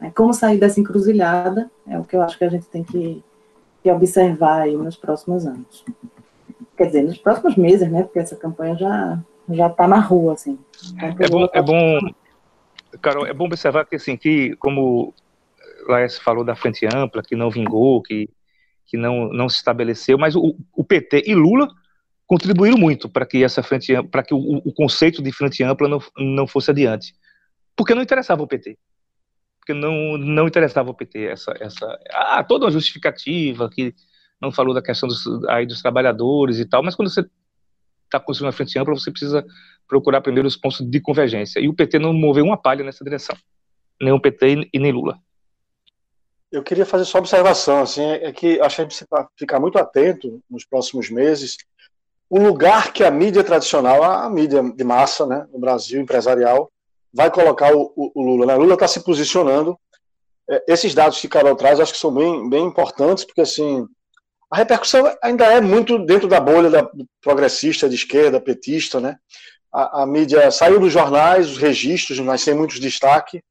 [0.00, 3.24] É, como sair dessa encruzilhada é o que eu acho que a gente tem que,
[3.82, 5.84] que observar aí nos próximos anos.
[6.76, 10.56] Quer dizer, nos próximos meses, né, porque essa campanha já já está na rua, assim.
[11.00, 11.98] É bom, é bom,
[13.02, 15.12] Carol, é bom observar que, assim, que como
[15.88, 18.30] Laércio falou da frente ampla, que não vingou, que,
[18.86, 21.68] que não, não se estabeleceu, mas o, o PT e Lula
[22.32, 25.98] contribuíram muito para que essa frente para que o, o, conceito de frente ampla não,
[26.16, 27.14] não fosse adiante.
[27.76, 28.78] Porque não interessava o PT.
[29.60, 33.94] Porque não, não interessava o PT essa essa ah, toda uma justificativa que
[34.40, 37.20] não falou da questão dos, aí dos trabalhadores e tal, mas quando você
[38.06, 39.44] está construindo uma frente ampla, você precisa
[39.86, 41.60] procurar primeiro os pontos de convergência.
[41.60, 43.36] E o PT não moveu uma palha nessa direção.
[44.00, 45.18] Nem o PT e nem Lula.
[46.50, 49.78] Eu queria fazer só observação, assim, é que acho que a gente precisa ficar muito
[49.78, 51.58] atento nos próximos meses
[52.32, 56.72] o lugar que a mídia tradicional, a mídia de massa, né, no Brasil, empresarial,
[57.12, 58.46] vai colocar o, o, o Lula.
[58.46, 58.54] Né?
[58.56, 59.78] Lula está se posicionando.
[60.48, 63.86] É, esses dados que Carol traz, acho que são bem, bem importantes, porque assim,
[64.50, 66.90] a repercussão ainda é muito dentro da bolha da,
[67.20, 69.18] progressista, de esquerda, petista, né?
[69.70, 73.44] A, a, mídia saiu dos jornais, os registros, mas sem muitos destaque.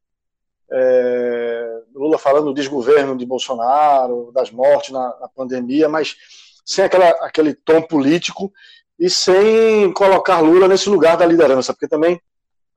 [0.71, 6.15] É, Lula falando do desgoverno de Bolsonaro, das mortes na, na pandemia, mas
[6.65, 8.51] sem aquela, aquele tom político
[8.99, 12.21] e sem colocar Lula nesse lugar da liderança, porque também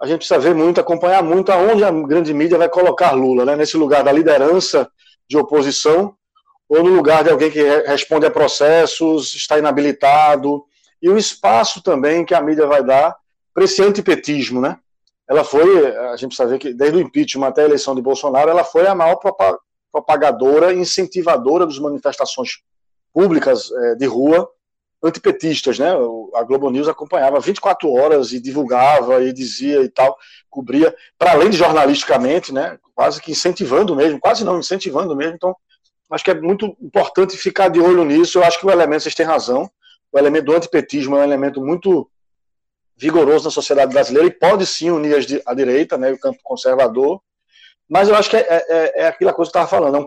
[0.01, 3.57] a gente precisa ver muito, acompanhar muito aonde a grande mídia vai colocar Lula, né?
[3.57, 4.89] nesse lugar da liderança
[5.29, 6.15] de oposição
[6.69, 10.65] ou no lugar de alguém que responde a processos, está inabilitado,
[11.01, 13.15] e o espaço também que a mídia vai dar
[13.53, 14.79] para esse antipetismo, né?
[15.29, 18.51] Ela foi, a gente precisa ver que desde o impeachment até a eleição de Bolsonaro,
[18.51, 19.19] ela foi a maior
[19.93, 22.63] propagadora, incentivadora das manifestações
[23.15, 24.51] públicas é, de rua
[25.03, 25.91] antipetistas, né?
[26.35, 30.17] A Globo News acompanhava 24 horas e divulgava e dizia e tal,
[30.49, 32.79] cobria, para além de jornalisticamente, né?
[32.95, 35.35] Quase que incentivando mesmo, quase não, incentivando mesmo.
[35.35, 35.55] Então,
[36.11, 38.39] acho que é muito importante ficar de olho nisso.
[38.39, 39.71] Eu acho que o elemento, vocês têm razão,
[40.11, 42.11] o elemento do antipetismo é um elemento muito
[42.97, 46.13] vigoroso na sociedade brasileira e pode sim unir a direita, né?
[46.13, 47.21] O campo conservador.
[47.87, 50.07] Mas eu acho que é, é, é aquela coisa que eu estava falando.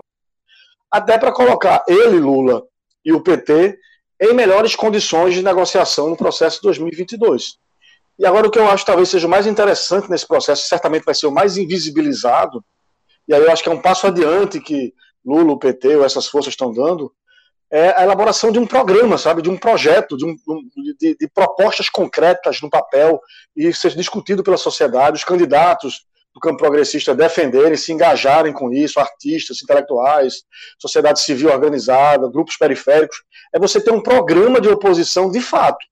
[0.90, 2.66] Até para colocar ele, Lula,
[3.04, 3.78] e o PT
[4.20, 7.58] em melhores condições de negociação no processo de 2022.
[8.18, 11.14] E agora o que eu acho talvez seja o mais interessante nesse processo, certamente vai
[11.14, 12.64] ser o mais invisibilizado,
[13.28, 14.92] e aí eu acho que é um passo adiante que
[15.24, 17.12] Lula, o PT ou essas forças estão dando,
[17.70, 20.34] é a elaboração de um programa, sabe, de um projeto, de, um,
[20.98, 23.20] de, de propostas concretas no papel
[23.54, 26.06] e ser discutido pela sociedade, os candidatos
[26.38, 30.44] do campo progressista defenderem, se engajarem com isso, artistas, intelectuais,
[30.78, 35.84] sociedade civil organizada, grupos periféricos, é você ter um programa de oposição de fato,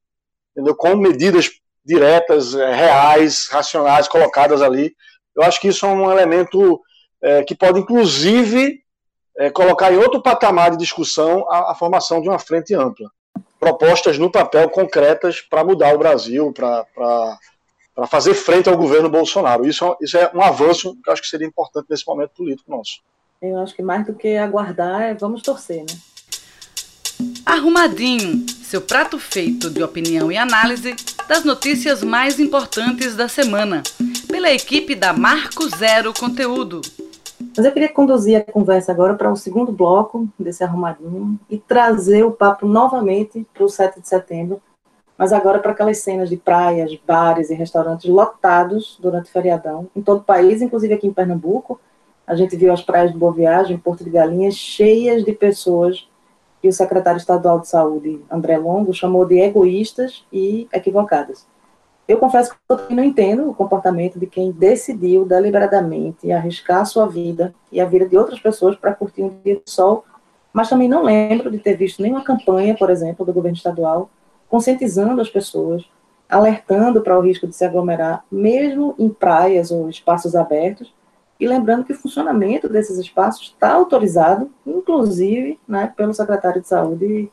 [0.52, 0.74] entendeu?
[0.76, 1.50] com medidas
[1.84, 4.94] diretas, é, reais, racionais, colocadas ali.
[5.36, 6.80] Eu acho que isso é um elemento
[7.20, 8.80] é, que pode, inclusive,
[9.36, 13.10] é, colocar em outro patamar de discussão a, a formação de uma frente ampla.
[13.58, 17.36] Propostas no papel concretas para mudar o Brasil, para
[17.96, 19.66] para fazer frente ao governo Bolsonaro.
[19.66, 22.70] Isso, é isso é um avanço que eu acho que seria importante nesse momento político
[22.70, 23.00] nosso.
[23.40, 25.98] Eu acho que mais do que aguardar, é vamos torcer, né?
[27.46, 30.94] Arrumadinho, seu prato feito de opinião e análise
[31.26, 33.82] das notícias mais importantes da semana,
[34.28, 36.82] pela equipe da Marco Zero Conteúdo.
[37.56, 42.24] Mas eu queria conduzir a conversa agora para o segundo bloco desse arrumadinho e trazer
[42.24, 44.60] o papo novamente para o 7 de setembro,
[45.18, 50.02] mas agora para aquelas cenas de praias, bares e restaurantes lotados durante o feriadão em
[50.02, 51.80] todo o país, inclusive aqui em Pernambuco.
[52.26, 56.08] A gente viu as praias de Boa Viagem, Porto de Galinhas, cheias de pessoas
[56.60, 61.46] que o secretário estadual de saúde, André Longo, chamou de egoístas e equivocadas.
[62.08, 67.52] Eu confesso que eu não entendo o comportamento de quem decidiu deliberadamente arriscar sua vida
[67.72, 70.04] e a vida de outras pessoas para curtir um dia de sol,
[70.52, 74.08] mas também não lembro de ter visto nenhuma campanha, por exemplo, do governo estadual,
[74.48, 75.84] conscientizando as pessoas,
[76.28, 80.92] alertando para o risco de se aglomerar, mesmo em praias ou espaços abertos,
[81.38, 87.30] e lembrando que o funcionamento desses espaços está autorizado, inclusive né, pelo secretário de Saúde,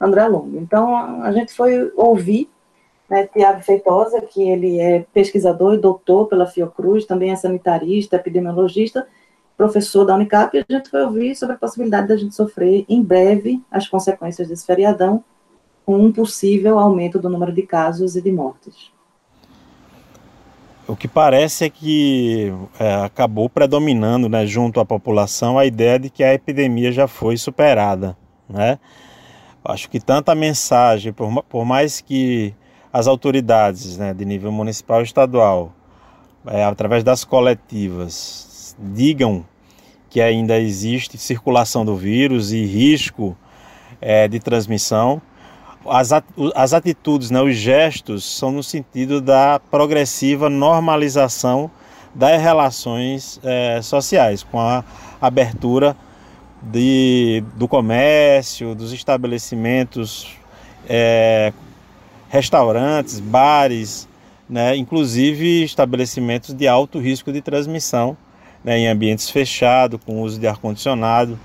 [0.00, 0.58] André Longo.
[0.58, 2.48] Então, a gente foi ouvir
[3.08, 9.06] né, Tiago Feitosa, que ele é pesquisador e doutor pela Fiocruz, também é sanitarista, epidemiologista,
[9.56, 13.02] professor da Unicap, e a gente foi ouvir sobre a possibilidade da gente sofrer em
[13.02, 15.22] breve as consequências desse feriadão,
[15.84, 18.92] com um possível aumento do número de casos e de mortes.
[20.86, 26.10] O que parece é que é, acabou predominando né, junto à população a ideia de
[26.10, 28.16] que a epidemia já foi superada.
[28.48, 28.78] Né?
[29.64, 32.54] Acho que tanta mensagem, por, por mais que
[32.92, 35.72] as autoridades né, de nível municipal e estadual,
[36.46, 39.44] é, através das coletivas, digam
[40.10, 43.36] que ainda existe circulação do vírus e risco
[44.00, 45.20] é, de transmissão,
[45.86, 51.70] as, atitudes, né, os gestos são no sentido da progressiva normalização
[52.14, 54.84] das relações é, sociais, com a
[55.20, 55.96] abertura
[56.62, 60.28] de, do comércio, dos estabelecimentos
[60.88, 61.52] é,
[62.28, 64.08] restaurantes, bares,
[64.48, 68.16] né, inclusive estabelecimentos de alto risco de transmissão,
[68.62, 71.38] né, em ambientes fechados, com uso de ar-condicionado.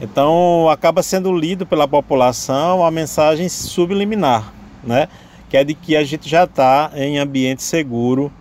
[0.00, 5.08] Então, acaba sendo lido pela população a mensagem subliminar, né,
[5.48, 8.32] que é de que a gente já está em ambiente seguro,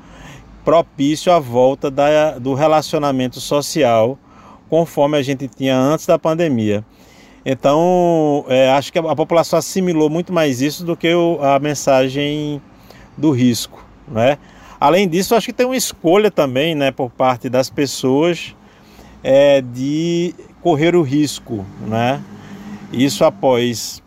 [0.63, 4.17] propício à volta da, do relacionamento social,
[4.69, 6.85] conforme a gente tinha antes da pandemia.
[7.45, 12.61] Então, é, acho que a, população assimilou muito mais isso do que o, a mensagem
[13.17, 14.37] do risco, né?
[14.79, 18.55] Além disso, acho que tem uma escolha também, né, por parte das pessoas
[19.21, 22.21] é, de correr o risco, né?
[22.91, 24.01] Isso após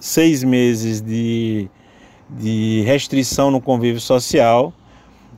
[0.00, 1.68] seis meses de,
[2.28, 4.72] de restrição no convívio social,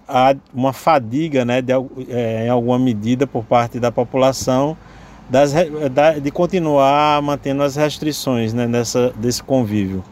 [0.08, 1.72] há uma fadiga, né, de,
[2.08, 4.76] é, em alguma medida por parte da população
[5.28, 5.52] das,
[6.22, 10.02] de continuar mantendo as restrições né, nessa, desse convívio.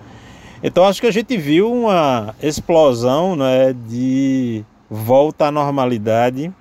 [0.62, 6.52] Então acho que a gente viu uma explosão né, de volta à normalidade,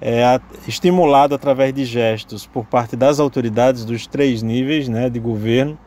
[0.00, 5.78] é, estimulado através de gestos por parte das autoridades dos três níveis né, de governo,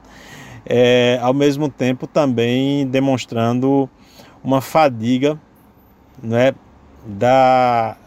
[0.65, 3.89] é, ao mesmo tempo também demonstrando
[4.43, 5.39] uma fadiga
[6.21, 6.53] né,
[7.05, 7.97] da,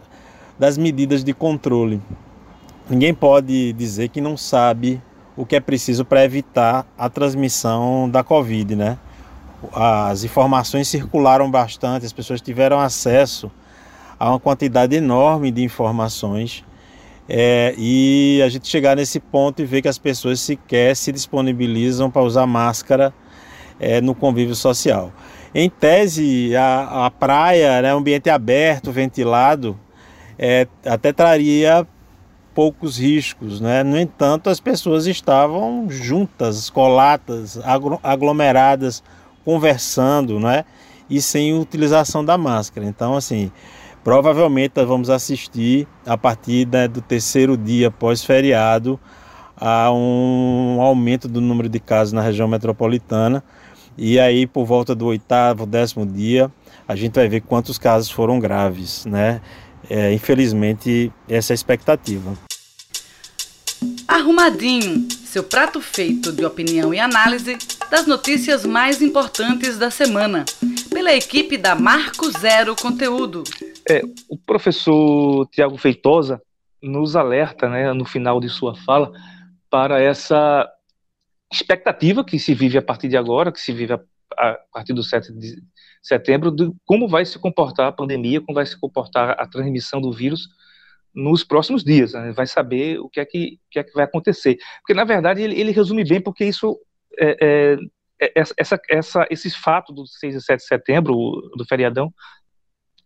[0.58, 2.00] das medidas de controle.
[2.88, 5.02] Ninguém pode dizer que não sabe
[5.36, 8.96] o que é preciso para evitar a transmissão da Covid, né?
[9.72, 13.50] As informações circularam bastante, as pessoas tiveram acesso
[14.18, 16.64] a uma quantidade enorme de informações
[17.28, 22.10] é, e a gente chegar nesse ponto e ver que as pessoas sequer se disponibilizam
[22.10, 23.12] para usar máscara
[23.80, 25.12] é, no convívio social.
[25.54, 29.78] Em tese, a, a praia, né, ambiente aberto, ventilado,
[30.38, 31.86] é, até traria
[32.54, 33.82] poucos riscos, né?
[33.82, 37.58] No entanto, as pessoas estavam juntas, colatas,
[38.02, 39.02] aglomeradas,
[39.44, 40.64] conversando, né?
[41.08, 42.86] E sem utilização da máscara.
[42.86, 43.52] Então, assim,
[44.06, 49.00] provavelmente nós vamos assistir a partir né, do terceiro dia pós-feriado
[49.56, 53.42] a um aumento do número de casos na região metropolitana.
[53.98, 56.48] E aí, por volta do oitavo, décimo dia,
[56.86, 59.40] a gente vai ver quantos casos foram graves, né?
[59.90, 62.32] É, infelizmente, essa é a expectativa.
[64.06, 67.58] Arrumadinho, seu prato feito de opinião e análise
[67.90, 70.44] das notícias mais importantes da semana,
[71.06, 73.44] pela equipe da Marco Zero Conteúdo.
[73.88, 76.42] É, o professor Tiago Feitosa
[76.82, 79.12] nos alerta, né, no final de sua fala,
[79.70, 80.68] para essa
[81.52, 84.00] expectativa que se vive a partir de agora, que se vive a,
[84.36, 85.62] a partir do 7 de
[86.02, 90.12] setembro, de como vai se comportar a pandemia, como vai se comportar a transmissão do
[90.12, 90.48] vírus
[91.14, 92.32] nos próximos dias, né?
[92.32, 94.58] vai saber o que é que, que, é que vai acontecer.
[94.80, 96.76] Porque, na verdade, ele, ele resume bem, porque isso,
[97.16, 97.76] é, é,
[98.34, 101.14] essa, essa, esses fatos do 6 e 7 de setembro,
[101.56, 102.12] do feriadão,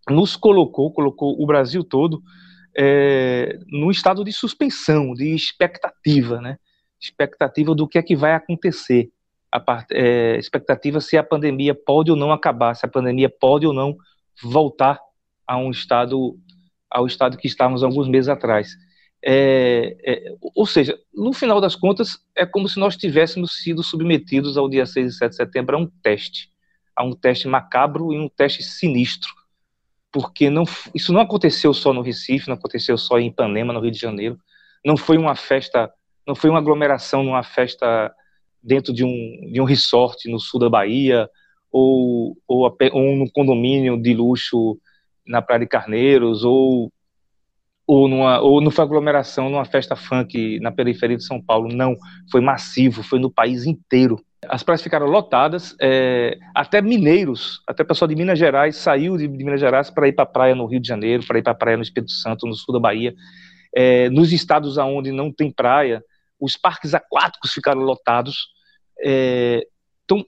[0.09, 2.23] nos colocou, colocou o Brasil todo
[2.77, 6.59] é, no estado de suspensão, de expectativa, né?
[7.01, 9.11] Expectativa do que é que vai acontecer.
[9.67, 13.73] Part, é, expectativa se a pandemia pode ou não acabar, se a pandemia pode ou
[13.73, 13.97] não
[14.43, 15.01] voltar
[15.47, 16.39] a um estado
[16.89, 18.77] ao estado que estávamos alguns meses atrás.
[19.23, 24.57] É, é, ou seja, no final das contas, é como se nós tivéssemos sido submetidos
[24.57, 26.51] ao dia 6 e 7 de setembro a um teste,
[26.97, 29.31] a um teste macabro e um teste sinistro,
[30.11, 30.64] porque não,
[30.95, 34.39] isso não aconteceu só no Recife, não aconteceu só em Ipanema, no Rio de Janeiro,
[34.85, 35.93] não foi uma festa,
[36.27, 38.12] não foi uma aglomeração numa festa
[38.62, 41.29] dentro de um, de um resort no sul da Bahia,
[41.71, 44.79] ou, ou, ou num condomínio de luxo
[45.27, 46.91] na Praia de Carneiros, ou
[47.91, 51.97] ou, numa, ou não foi aglomeração numa festa funk na periferia de São Paulo, não,
[52.30, 54.24] foi massivo, foi no país inteiro.
[54.49, 59.45] As praias ficaram lotadas, é, até mineiros, até pessoal de Minas Gerais saiu de, de
[59.45, 61.55] Minas Gerais para ir para a praia no Rio de Janeiro, para ir para a
[61.57, 63.12] praia no Espírito Santo, no sul da Bahia.
[63.74, 66.01] É, nos estados onde não tem praia,
[66.38, 68.51] os parques aquáticos ficaram lotados.
[69.05, 69.66] É,
[70.05, 70.24] então,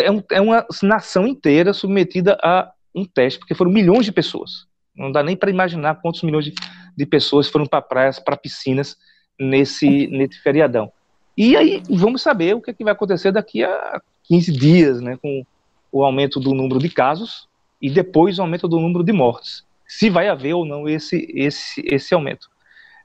[0.00, 4.67] é, um, é uma nação inteira submetida a um teste, porque foram milhões de pessoas.
[4.98, 6.54] Não dá nem para imaginar quantos milhões de,
[6.96, 8.96] de pessoas foram para praias, para piscinas
[9.38, 10.92] nesse, nesse feriadão.
[11.36, 15.16] E aí vamos saber o que, é que vai acontecer daqui a 15 dias, né,
[15.22, 15.46] com
[15.92, 17.48] o aumento do número de casos
[17.80, 19.64] e depois o aumento do número de mortes.
[19.86, 22.48] Se vai haver ou não esse, esse, esse aumento.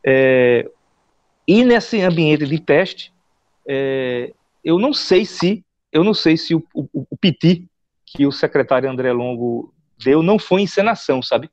[0.03, 0.69] É,
[1.47, 3.13] e nesse ambiente de teste,
[3.67, 4.33] é,
[4.63, 7.65] eu não sei se eu não sei se o, o, o PT
[8.03, 9.71] que o secretário André Longo
[10.03, 11.51] deu não foi encenação, sabe?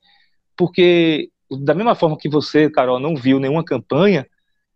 [0.60, 4.26] Porque da mesma forma que você, Carol, não viu nenhuma campanha,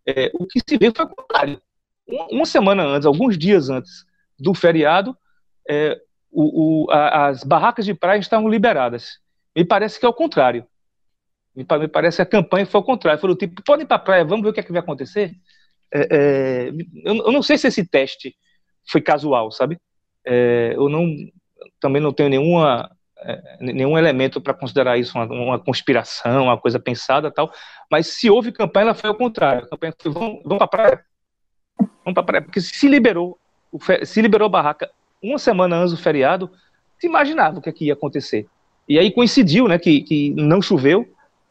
[0.06, 1.60] é, o que se vê foi o contrário.
[2.30, 4.06] Uma semana antes, alguns dias antes
[4.38, 5.14] do feriado,
[5.68, 6.00] é,
[6.32, 9.18] o, o, a, as barracas de praia estavam liberadas.
[9.54, 10.66] Me parece que é o contrário.
[11.54, 13.20] Me, me parece que a campanha foi o contrário.
[13.20, 14.80] Foi o tipo, podem ir para a praia, vamos ver o que, é que vai
[14.80, 15.32] acontecer.
[15.92, 16.68] É, é
[17.04, 18.34] eu, eu, não sei se esse teste
[18.90, 19.78] foi casual, sabe?
[20.24, 21.14] É, eu não,
[21.78, 22.90] também não tenho nenhuma
[23.60, 27.52] nenhum elemento para considerar isso uma, uma, conspiração, uma coisa pensada tal.
[27.90, 29.64] Mas se houve campanha, ela foi ao contrário.
[29.64, 31.04] A campanha foi: vamos, vamos para a praia.
[31.78, 32.42] Vamos para praia.
[32.42, 33.38] Porque se liberou,
[34.04, 34.90] se liberou a barraca
[35.22, 36.50] uma semana antes do feriado,
[36.98, 38.46] se imaginava o que, é que ia acontecer.
[38.88, 41.08] E aí coincidiu, né, que, que não choveu,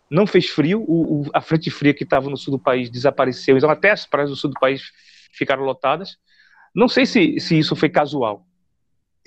[0.10, 3.58] não fez frio, o, o, a frente fria que estava no sul do país desapareceu,
[3.58, 4.84] então até as praias do sul do país
[5.32, 6.18] ficaram lotadas.
[6.76, 8.46] Não sei se, se isso foi casual,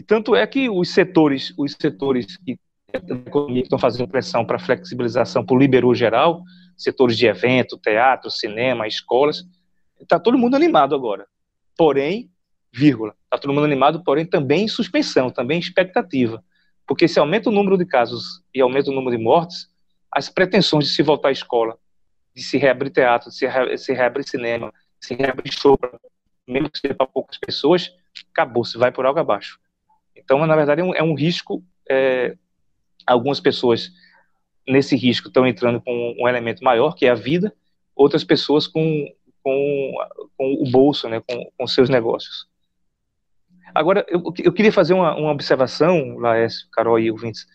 [0.02, 2.58] tanto é que os setores, os setores que
[3.00, 6.42] que estão fazendo pressão para flexibilização para o liberou geral,
[6.76, 9.44] setores de evento, teatro, cinema, escolas,
[10.00, 11.26] está todo mundo animado agora.
[11.76, 12.30] Porém,
[12.72, 16.42] vírgula, está todo mundo animado, porém também em suspensão, também em expectativa.
[16.86, 19.68] Porque se aumenta o número de casos e aumenta o número de mortes,
[20.10, 21.76] as pretensões de se voltar à escola,
[22.34, 25.78] de se reabrir teatro, de se, re, se reabrir cinema, de se reabrir show,
[26.46, 27.92] mesmo que seja para poucas pessoas,
[28.30, 29.58] acabou, se vai por algo abaixo.
[30.16, 31.62] Então, na verdade, é um, é um risco.
[31.88, 32.36] É,
[33.06, 33.90] algumas pessoas
[34.66, 37.54] nesse risco estão entrando com um elemento maior, que é a vida,
[37.94, 39.06] outras pessoas com,
[39.42, 39.92] com,
[40.36, 42.46] com o bolso, né, com, com seus negócios.
[43.74, 47.46] Agora, eu, eu queria fazer uma, uma observação, Laércio, Carol e ouvintes.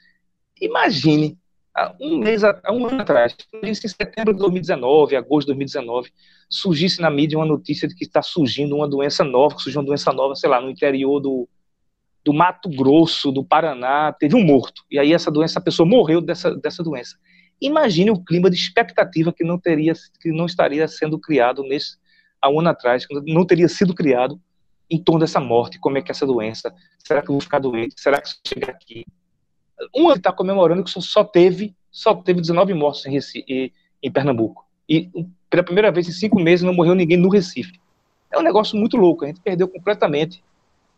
[0.62, 1.38] Imagine,
[1.76, 6.12] há um mês, há um ano atrás, em setembro de 2019, agosto de 2019,
[6.50, 9.88] surgisse na mídia uma notícia de que está surgindo uma doença nova, que surgiu uma
[9.88, 11.48] doença nova, sei lá, no interior do,
[12.24, 14.84] do Mato Grosso, do Paraná, teve um morto.
[14.90, 17.18] E aí essa doença, a pessoa morreu dessa, dessa doença.
[17.60, 21.98] Imagine o clima de expectativa que não teria, que não estaria sendo criado nesse
[22.42, 24.42] há um ano atrás, que não teria sido criado
[24.90, 25.80] em torno dessa morte.
[25.80, 26.74] Como é que é essa doença?
[27.00, 27.96] Será que eu vou ficar doente?
[27.98, 29.06] Será que se chegar aqui?
[29.96, 34.66] Um ano está comemorando que só teve só teve 19 mortos em, Recife, em Pernambuco.
[34.88, 35.10] E
[35.50, 37.80] pela primeira vez em cinco meses não morreu ninguém no Recife.
[38.32, 39.26] É um negócio muito louco.
[39.26, 40.42] A gente perdeu completamente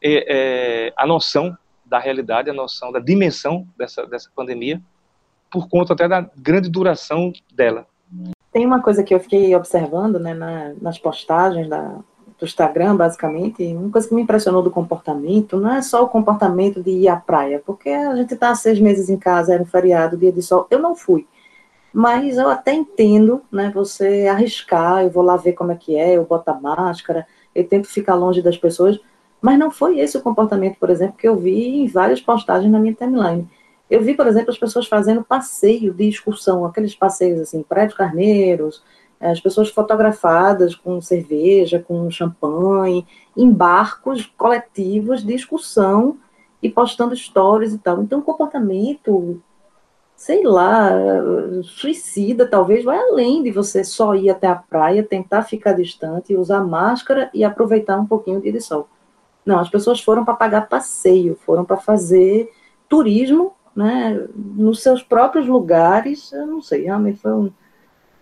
[0.04, 4.82] é, é, a noção da realidade, a noção da dimensão dessa, dessa pandemia,
[5.50, 7.86] por conta até da grande duração dela.
[8.52, 12.00] Tem uma coisa que eu fiquei observando né, na, nas postagens da,
[12.40, 16.84] do Instagram, basicamente, uma coisa que me impressionou do comportamento não é só o comportamento
[16.84, 20.18] de ir à praia, porque a gente está seis meses em casa, era um feriado,
[20.18, 21.28] dia de sol, eu não fui.
[21.94, 26.18] Mas eu até entendo, né, você arriscar, eu vou lá ver como é que é,
[26.18, 29.00] eu boto a máscara, eu tento ficar longe das pessoas,
[29.44, 32.80] mas não foi esse o comportamento, por exemplo, que eu vi em várias postagens na
[32.80, 33.46] minha timeline.
[33.90, 38.82] Eu vi, por exemplo, as pessoas fazendo passeio de excursão, aqueles passeios assim, prédio carneiros,
[39.20, 46.18] as pessoas fotografadas com cerveja, com champanhe, em barcos coletivos de excursão
[46.62, 48.02] e postando stories e tal.
[48.02, 49.42] Então, o comportamento
[50.16, 50.90] sei lá,
[51.64, 56.64] suicida, talvez, vai além de você só ir até a praia, tentar ficar distante, usar
[56.64, 58.88] máscara e aproveitar um pouquinho de sol.
[59.46, 62.52] Não, as pessoas foram para pagar passeio, foram para fazer
[62.88, 66.32] turismo, né, nos seus próprios lugares.
[66.32, 67.52] Eu não sei, realmente foi um,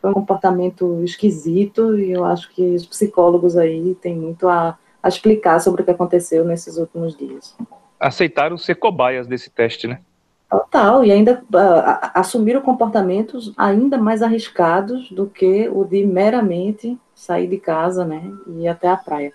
[0.01, 5.07] foi um comportamento esquisito e eu acho que os psicólogos aí têm muito a, a
[5.07, 7.55] explicar sobre o que aconteceu nesses últimos dias.
[7.99, 9.99] Aceitaram ser cobaias desse teste, né?
[10.49, 17.47] Total, e ainda uh, assumiram comportamentos ainda mais arriscados do que o de meramente sair
[17.47, 19.31] de casa, né, e ir até a praia.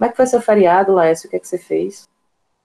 [0.00, 1.26] Como é que foi seu feriado, Laércio?
[1.26, 2.08] O que é que você fez?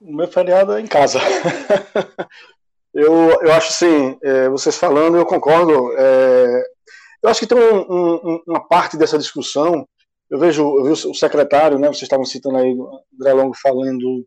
[0.00, 1.18] O meu feriado é em casa.
[2.94, 5.92] eu, eu acho assim, é, vocês falando, eu concordo.
[5.98, 6.62] É,
[7.22, 9.86] eu acho que tem um, um, uma parte dessa discussão.
[10.30, 11.88] Eu vejo, eu vi o secretário, né?
[11.88, 12.74] Vocês estavam citando aí,
[13.20, 14.26] André Longo falando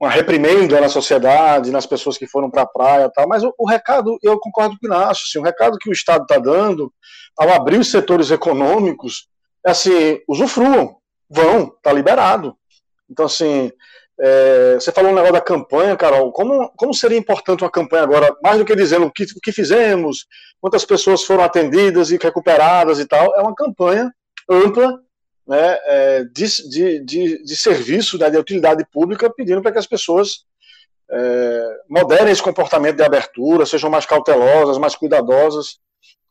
[0.00, 3.52] uma reprimenda na sociedade, nas pessoas que foram para a praia e tal, mas o,
[3.58, 6.92] o, recado, eu concordo com o Inácio, assim, o recado que o Estado está dando
[7.36, 9.28] ao abrir os setores econômicos
[9.66, 10.99] é assim, usufruam,
[11.30, 12.56] vão, está liberado.
[13.08, 13.70] Então, assim,
[14.18, 18.36] é, você falou um negócio da campanha, Carol, como, como seria importante uma campanha agora,
[18.42, 20.26] mais do que dizendo o que, o que fizemos,
[20.60, 24.12] quantas pessoas foram atendidas e recuperadas e tal, é uma campanha
[24.48, 25.00] ampla
[25.46, 29.86] né, é, de, de, de, de, serviço, né, de utilidade pública, pedindo para que as
[29.86, 30.44] pessoas
[31.10, 35.78] é, moderem esse comportamento de abertura, sejam mais cautelosas, mais cuidadosas.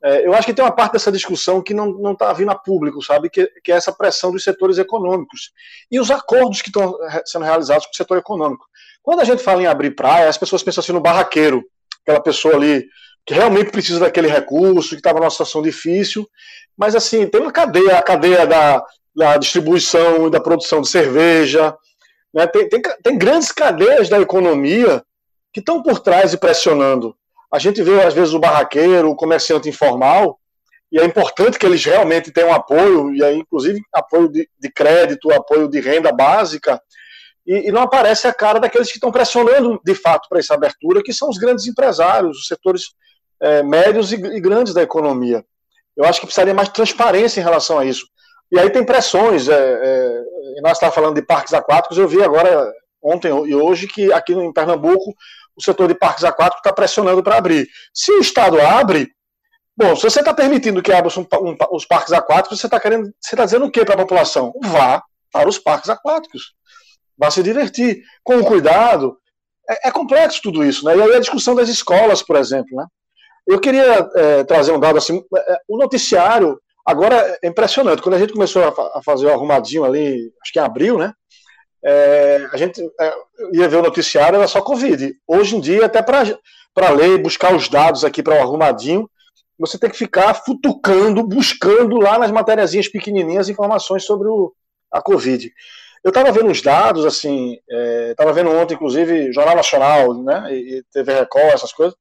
[0.01, 3.03] É, eu acho que tem uma parte dessa discussão que não está vindo a público,
[3.03, 5.51] sabe, que, que, é essa pressão dos setores econômicos
[5.91, 8.65] e os acordos que estão sendo realizados com o setor econômico.
[9.03, 11.63] Quando a gente fala em abrir praia, as pessoas pensam assim no barraqueiro,
[12.01, 12.85] aquela pessoa ali
[13.25, 16.27] que realmente precisa daquele recurso, que estava numa situação difícil,
[16.77, 18.83] mas assim, tem uma cadeia, a cadeia da,
[19.15, 21.75] da distribuição e da produção de cerveja.
[22.33, 22.47] Né?
[22.47, 25.03] Tem, tem, tem grandes cadeias da economia
[25.51, 27.15] que estão por trás e pressionando.
[27.51, 30.39] A gente vê, às vezes, o barraqueiro, o comerciante informal,
[30.91, 35.31] e é importante que eles realmente tenham apoio, e aí, inclusive, apoio de, de crédito,
[35.31, 36.81] apoio de renda básica,
[37.45, 41.01] e, e, não aparece a cara daqueles que estão pressionando, de fato, para essa abertura,
[41.03, 42.93] que são os grandes empresários, os setores
[43.41, 45.43] é, médios e, e grandes da economia.
[45.95, 48.05] Eu acho que precisaria mais transparência em relação a isso.
[48.51, 49.47] E aí tem pressões.
[49.47, 52.71] É, é, nós estávamos falando de parques aquáticos, eu vi agora,
[53.01, 55.15] ontem e hoje, que aqui em Pernambuco
[55.59, 57.67] o setor de parques aquáticos está pressionando para abrir.
[57.93, 59.09] Se o Estado abre,
[59.75, 63.05] bom, se você está permitindo que abra um, um, os parques aquáticos, você está querendo,
[63.19, 64.53] você está dizendo o que para a população?
[64.63, 66.53] Vá para os parques aquáticos.
[67.17, 68.01] Vá se divertir.
[68.23, 69.17] Com cuidado.
[69.69, 70.97] É, é, complexo tudo isso, né?
[70.97, 72.85] E aí a discussão das escolas, por exemplo, né?
[73.47, 78.01] Eu queria é, trazer um dado assim, é, o noticiário Agora é impressionante.
[78.01, 81.13] Quando a gente começou a, fazer o arrumadinho ali, acho que em abril, né?
[81.83, 83.13] É, a gente é,
[83.53, 85.15] ia ver o noticiário, era só Covid.
[85.27, 89.09] Hoje em dia, até para ler, buscar os dados aqui para o arrumadinho,
[89.57, 94.53] você tem que ficar futucando, buscando lá nas matériazinhas pequenininhas informações sobre o,
[94.91, 95.51] a Covid.
[96.03, 97.57] Eu estava vendo os dados, assim,
[98.09, 101.95] estava é, vendo ontem, inclusive, Jornal Nacional, né, e TV Record, essas coisas,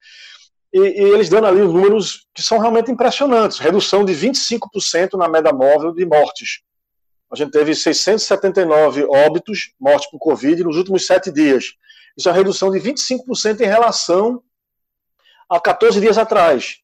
[0.73, 3.59] e, e, eles dando ali os números que são realmente impressionantes.
[3.59, 6.61] Redução de 25% na média móvel de mortes.
[7.31, 11.75] A gente teve 679 óbitos, mortes por Covid, nos últimos sete dias.
[12.17, 14.43] Isso é uma redução de 25% em relação
[15.49, 16.79] a 14 dias atrás.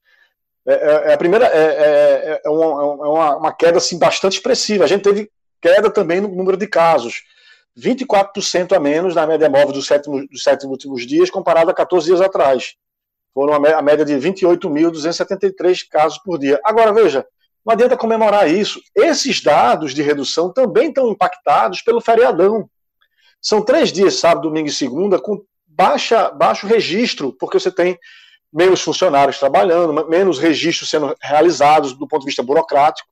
[0.66, 4.34] É, é, é a primeira é, é, é uma, é uma, uma, queda assim, bastante
[4.34, 4.84] expressiva.
[4.84, 5.30] A gente teve
[5.60, 7.22] queda também no número de casos.
[7.76, 12.06] 24% a menos na média móvel dos sete, dos sete últimos dias, comparado a 14
[12.06, 12.76] dias atrás.
[13.32, 16.60] Foram a média de 28.273 casos por dia.
[16.64, 17.26] Agora, veja,
[17.64, 18.80] não adianta comemorar isso.
[18.94, 22.68] Esses dados de redução também estão impactados pelo feriadão.
[23.40, 27.98] São três dias, sábado, domingo e segunda, com baixa, baixo registro, porque você tem
[28.52, 33.08] menos funcionários trabalhando, menos registros sendo realizados do ponto de vista burocrático.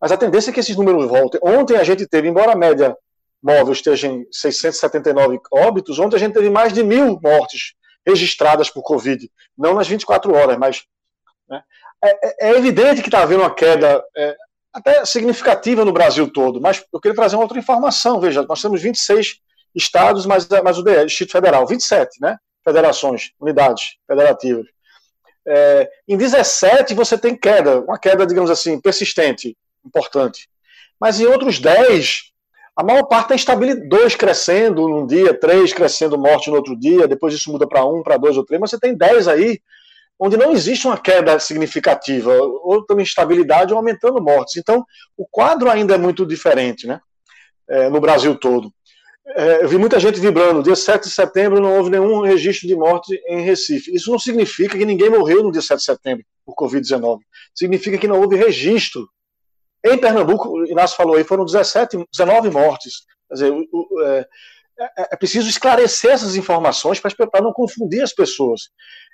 [0.00, 1.40] Mas a tendência é que esses números voltem.
[1.42, 2.96] Ontem a gente teve, embora a média
[3.42, 7.74] móvel esteja em 679 óbitos, ontem a gente teve mais de mil mortes
[8.06, 10.82] registradas por Covid, não nas 24 horas, mas
[11.48, 11.62] né,
[12.02, 14.36] é, é, é, evidente que está havendo uma queda é,
[14.72, 18.80] até significativa no Brasil todo, mas eu queria trazer uma outra informação, veja, nós temos
[18.80, 19.38] 26
[19.74, 24.66] estados, mais, mais o Distrito Federal, 27, né, federações, unidades federativas.
[25.46, 30.48] É, em 17 você tem queda, uma queda, digamos assim, persistente, importante.
[31.00, 32.30] Mas em outros 10,
[32.76, 37.08] a maior parte tem estabilidade, dois crescendo num dia, três crescendo morte no outro dia,
[37.08, 39.60] depois isso muda para um, para dois ou três, mas você tem dez aí
[40.20, 44.56] onde não existe uma queda significativa, ou também estabilidade ou aumentando mortes.
[44.56, 44.84] Então,
[45.16, 47.00] o quadro ainda é muito diferente, né?
[47.66, 48.70] É, no Brasil todo.
[49.34, 50.62] é, eu vi muita gente vibrando.
[50.62, 53.94] Dia 7 de setembro não houve nenhum registro de morte em Recife.
[53.94, 57.20] Isso não significa que ninguém morreu no dia 7 de setembro por Covid-19.
[57.54, 59.08] Significa que não houve registro.
[59.82, 63.06] Em Pernambuco, o Inácio falou aí, foram 17, 19 mortes.
[63.28, 64.26] Quer dizer, o, o, é,
[64.80, 68.62] é, é, preciso esclarecer essas informações para não confundir as pessoas.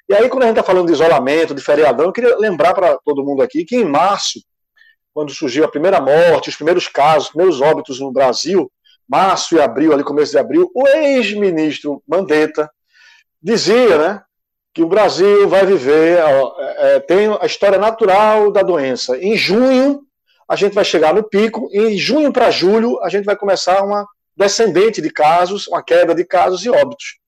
[0.08, 2.96] E aí, quando a gente está falando de isolamento, de feriadão, eu queria lembrar para
[3.04, 4.40] todo mundo aqui que em março,
[5.12, 8.70] quando surgiu a primeira morte, os primeiros casos, os primeiros óbitos no Brasil,
[9.08, 12.70] março e abril, ali começo de abril, o ex-ministro Mandetta
[13.42, 14.22] dizia, né,
[14.72, 16.18] que o Brasil vai viver,
[16.76, 19.16] é, tem a história natural da doença.
[19.16, 20.02] Em junho,
[20.48, 23.82] a gente vai chegar no pico, e em junho para julho, a gente vai começar
[23.82, 27.18] uma descendente de casos, uma queda de casos e óbitos.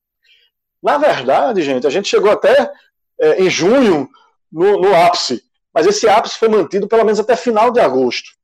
[0.82, 2.70] Na verdade, gente, a gente chegou até
[3.20, 4.08] é, em junho
[4.50, 5.42] no, no ápice,
[5.74, 8.38] mas esse ápice foi mantido pelo menos até final de agosto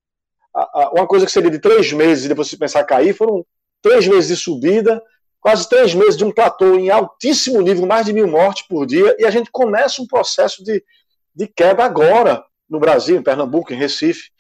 [0.93, 3.45] uma coisa que seria de três meses e depois se pensar cair, foram
[3.82, 5.03] três meses de subida,
[5.41, 9.14] quase três meses de um platô em altíssimo nível, mais de mil mortes por dia,
[9.18, 10.82] e a gente começa um processo de,
[11.35, 14.30] de queda agora no Brasil, em Pernambuco, em Recife.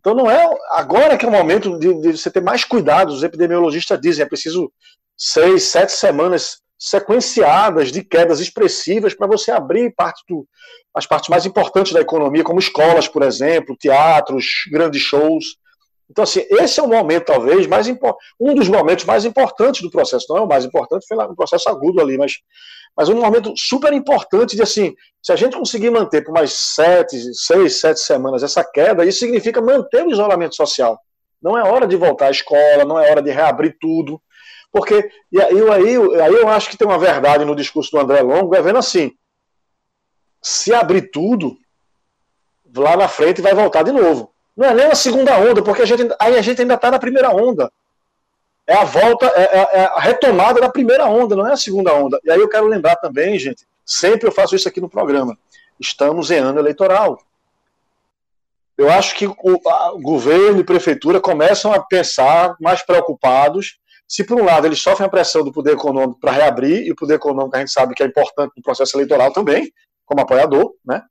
[0.00, 3.12] Então não é agora que é o momento de, de você ter mais cuidado.
[3.12, 4.72] Os epidemiologistas dizem é preciso
[5.16, 10.46] seis, sete semanas sequenciadas de quedas expressivas para você abrir parte do,
[10.94, 15.56] as partes mais importantes da economia, como escolas, por exemplo, teatros, grandes shows.
[16.10, 17.86] Então, assim, esse é o momento, talvez, mais
[18.40, 20.26] um dos momentos mais importantes do processo.
[20.30, 22.32] Não é o mais importante, foi um processo agudo ali, mas,
[22.96, 27.16] mas um momento super importante de, assim, se a gente conseguir manter por mais sete,
[27.34, 30.98] seis, sete semanas essa queda, isso significa manter o isolamento social.
[31.42, 34.20] Não é hora de voltar à escola, não é hora de reabrir tudo.
[34.72, 38.20] Porque, e aí, aí, aí eu acho que tem uma verdade no discurso do André
[38.20, 39.12] Longo, é vendo assim,
[40.42, 41.56] se abrir tudo,
[42.76, 44.32] lá na frente vai voltar de novo.
[44.56, 46.98] Não é nem a segunda onda, porque a gente, aí a gente ainda está na
[46.98, 47.70] primeira onda.
[48.66, 51.94] É a volta, é, é, é, a retomada da primeira onda, não é a segunda
[51.94, 52.20] onda.
[52.22, 55.38] E aí eu quero lembrar também, gente, sempre eu faço isso aqui no programa.
[55.80, 57.18] Estamos em ano eleitoral.
[58.76, 63.78] Eu acho que o, o governo e prefeitura começam a pensar mais preocupados
[64.08, 66.96] se, por um lado, eles sofrem a pressão do poder econômico para reabrir, e o
[66.96, 69.70] poder econômico a gente sabe que é importante no processo eleitoral também,
[70.06, 71.02] como apoiador, né?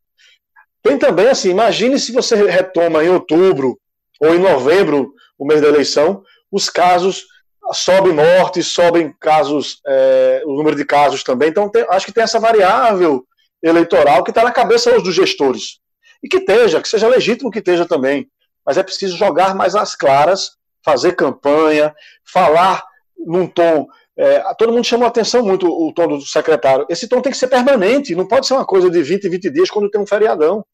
[0.82, 3.80] Tem também, assim, imagine se você retoma em outubro
[4.20, 7.26] ou em novembro, o mês da eleição, os casos
[7.74, 11.50] sobem mortes, sobem casos, é, o número de casos também.
[11.50, 13.28] Então, tem, acho que tem essa variável
[13.62, 15.80] eleitoral que está na cabeça dos gestores.
[16.24, 18.28] E que esteja, que seja legítimo que esteja também.
[18.66, 21.94] Mas é preciso jogar mais às claras fazer campanha,
[22.24, 22.82] falar
[23.18, 23.88] num tom.
[24.16, 26.86] É, todo mundo chamou a atenção muito o tom do secretário.
[26.90, 29.70] Esse tom tem que ser permanente, não pode ser uma coisa de 20, 20 dias
[29.70, 30.66] quando tem um feriadão.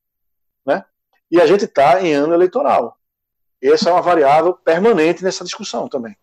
[0.66, 0.84] Né?
[1.30, 2.96] E a gente está em ano eleitoral.
[3.62, 6.16] Essa é uma variável permanente nessa discussão também.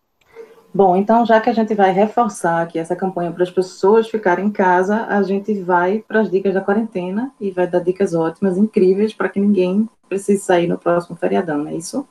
[0.73, 4.45] Bom, então já que a gente vai reforçar aqui essa campanha para as pessoas ficarem
[4.45, 8.57] em casa, a gente vai para as dicas da quarentena e vai dar dicas ótimas,
[8.57, 12.07] incríveis, para que ninguém precise sair no próximo feriadão, não é isso?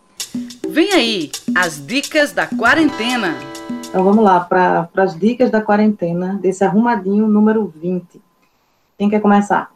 [0.68, 3.34] Vem aí, as dicas da quarentena.
[3.90, 8.22] Então vamos lá para as dicas da quarentena desse arrumadinho número 20.
[8.96, 9.74] Quem quer começar?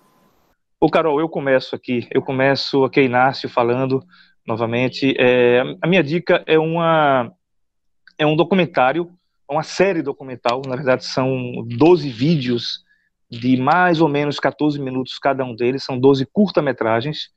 [0.81, 2.07] Ô Carol, eu começo aqui.
[2.13, 4.05] Eu começo aqui, Inácio, falando
[4.47, 5.17] novamente.
[5.19, 7.33] É, a minha dica é uma
[8.17, 9.11] é um documentário,
[9.51, 10.63] uma série documental.
[10.65, 12.85] Na verdade, são 12 vídeos
[13.29, 15.83] de mais ou menos 14 minutos cada um deles.
[15.83, 17.31] São 12 curta-metragens.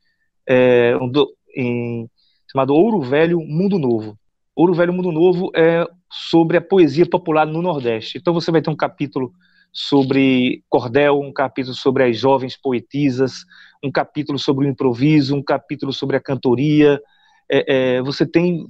[0.47, 2.07] É, um
[2.51, 4.15] chamado Ouro Velho, Mundo Novo.
[4.55, 8.17] Ouro Velho, Mundo Novo é sobre a poesia popular no Nordeste.
[8.17, 9.33] Então você vai ter um capítulo
[9.71, 13.45] sobre cordel, um capítulo sobre as jovens poetisas,
[13.83, 16.99] um capítulo sobre o improviso, um capítulo sobre a cantoria.
[17.49, 18.65] É, é, você tem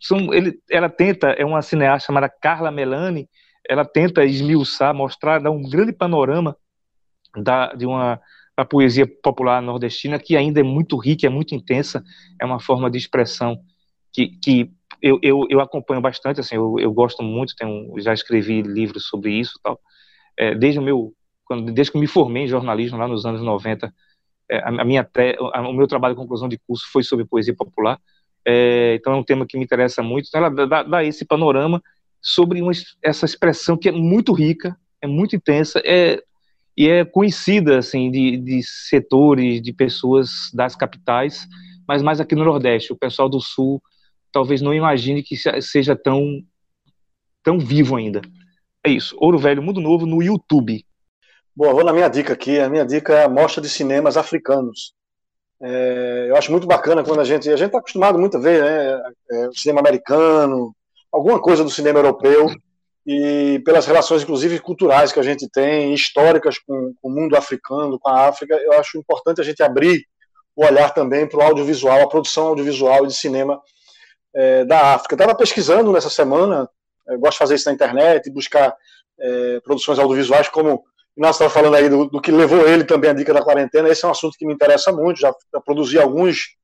[0.00, 3.28] são, ele, ela tenta, é uma cineasta chamada Carla Melani,
[3.66, 6.56] ela tenta esmiuçar, mostrar, dar um grande panorama
[7.34, 8.20] da, de uma
[8.56, 12.04] a poesia popular nordestina, que ainda é muito rica, é muito intensa,
[12.40, 13.58] é uma forma de expressão
[14.12, 14.70] que, que
[15.04, 19.32] eu, eu, eu acompanho bastante, assim, eu, eu gosto muito, tenho, já escrevi livros sobre
[19.32, 19.78] isso tal.
[20.34, 21.12] É, desde o meu,
[21.44, 23.92] quando, desde que me formei em jornalismo, lá nos anos 90,
[24.50, 25.06] é, a, a, minha
[25.52, 28.00] a, o meu trabalho de conclusão de curso foi sobre poesia popular,
[28.46, 31.82] é, então é um tema que me interessa muito, então ela dá, dá esse panorama
[32.22, 36.18] sobre uma, essa expressão que é muito rica, é muito intensa, é
[36.76, 41.46] e é conhecida assim de, de setores de pessoas das capitais,
[41.86, 42.92] mas mais aqui no Nordeste.
[42.92, 43.80] O pessoal do Sul
[44.34, 46.42] talvez não imagine que seja tão
[47.42, 48.20] tão vivo ainda.
[48.84, 49.16] É isso.
[49.20, 50.84] Ouro Velho Mundo Novo no YouTube.
[51.54, 52.58] Bom, vou na minha dica aqui.
[52.58, 54.92] A minha dica é a mostra de cinemas africanos.
[55.62, 58.62] É, eu acho muito bacana quando a gente a gente está acostumado muito a ver,
[58.62, 60.74] né, é, o cinema americano,
[61.12, 62.50] alguma coisa do cinema europeu
[63.06, 67.98] e pelas relações, inclusive, culturais que a gente tem, históricas com, com o mundo africano,
[68.00, 70.04] com a África, eu acho importante a gente abrir
[70.56, 73.60] o olhar também para o audiovisual, a produção audiovisual e de cinema
[74.34, 75.14] é, da África.
[75.14, 76.68] Estava pesquisando nessa semana,
[77.18, 78.74] gosto de fazer isso na internet, buscar
[79.18, 80.84] é, produções audiovisuais, como o
[81.16, 83.88] Inácio estava falando aí do, do, que levou ele também à dica da quarentena.
[83.88, 86.56] Esse é um assunto que me interessa muito, já, já produzi alguns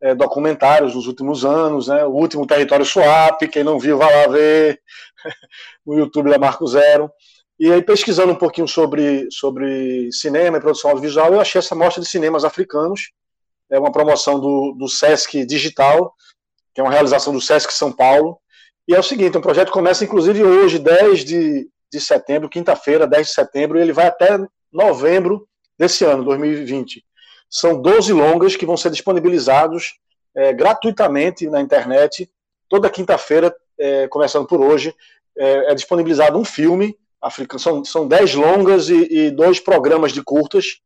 [0.00, 2.04] é, documentários nos últimos anos, né?
[2.04, 4.80] O último Território Swap, quem não viu, vai lá ver
[5.84, 7.10] no YouTube da Marco Zero.
[7.58, 12.00] E aí, pesquisando um pouquinho sobre, sobre cinema e produção audiovisual, eu achei essa mostra
[12.00, 13.10] de cinemas africanos,
[13.68, 16.14] é uma promoção do, do Sesc Digital,
[16.78, 18.38] que é uma realização do Sesc São Paulo.
[18.86, 23.26] E é o seguinte, o projeto começa inclusive hoje, 10 de, de setembro, quinta-feira, 10
[23.26, 24.38] de setembro, e ele vai até
[24.72, 27.04] novembro desse ano, 2020.
[27.50, 29.98] São 12 longas que vão ser disponibilizados
[30.36, 32.30] é, gratuitamente na internet.
[32.68, 34.94] Toda quinta-feira, é, começando por hoje,
[35.36, 36.96] é, é, disponibilizado um filme
[37.84, 40.80] são 10 longas e, e dois programas de curtas.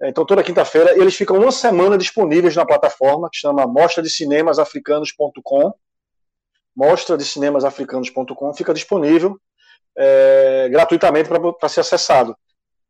[0.00, 4.10] É, então, toda quinta-feira, eles ficam uma semana disponíveis na plataforma, que chama mostra de
[4.10, 5.72] cinemasafricanos.com.
[6.76, 9.36] Mostra de cinemasafricanos.com fica disponível
[9.96, 12.36] é, gratuitamente para ser acessado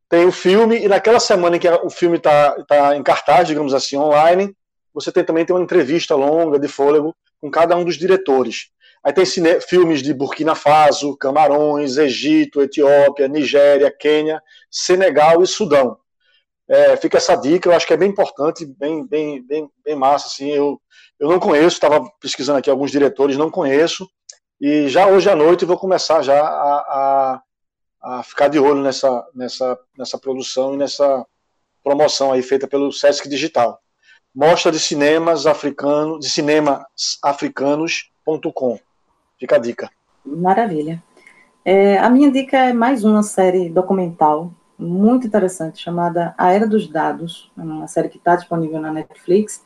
[0.08, 3.74] tem o filme, e naquela semana em que o filme está tá em cartaz, digamos
[3.74, 4.54] assim, online,
[4.92, 8.70] você tem também tem uma entrevista longa de fôlego com cada um dos diretores.
[9.04, 15.98] Aí tem cine, filmes de Burkina Faso, Camarões, Egito, Etiópia, Nigéria, Quênia, Senegal e Sudão.
[16.68, 20.26] É, fica essa dica, eu acho que é bem importante, bem, bem, bem, bem massa.
[20.26, 20.80] Assim, eu,
[21.18, 24.08] eu não conheço, estava pesquisando aqui alguns diretores, não conheço,
[24.60, 27.42] e já hoje à noite vou começar já a, a
[28.02, 31.26] a ficar de olho nessa, nessa, nessa produção e nessa
[31.82, 33.78] promoção aí feita pelo Sesc Digital.
[34.34, 36.84] Mostra de cinemas africanos, de cinemas
[37.22, 38.78] africanos.com.
[39.38, 39.90] Fica a dica.
[40.24, 41.02] Maravilha.
[41.64, 46.86] É, a minha dica é mais uma série documental muito interessante chamada A Era dos
[46.86, 49.64] Dados, uma série que está disponível na Netflix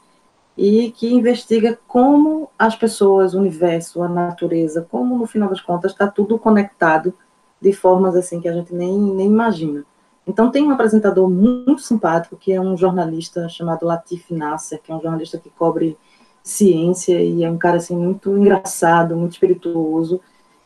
[0.57, 5.93] e que investiga como as pessoas, o universo, a natureza, como no final das contas
[5.93, 7.15] está tudo conectado
[7.61, 9.85] de formas assim que a gente nem, nem imagina.
[10.27, 14.95] Então tem um apresentador muito simpático que é um jornalista chamado Latif Nasser, que é
[14.95, 15.97] um jornalista que cobre
[16.43, 20.21] ciência e é um cara assim muito engraçado, muito espirituoso.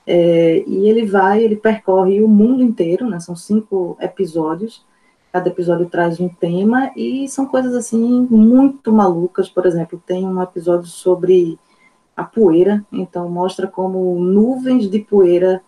[0.07, 3.19] É, e ele vai, ele percorre o mundo inteiro, né?
[3.19, 4.85] São cinco episódios.
[5.33, 9.49] Cada episódio traz um tema e são coisas assim muito malucas.
[9.49, 11.59] Por exemplo, tem um episódio sobre
[12.17, 15.63] a poeira, então mostra como nuvens de poeira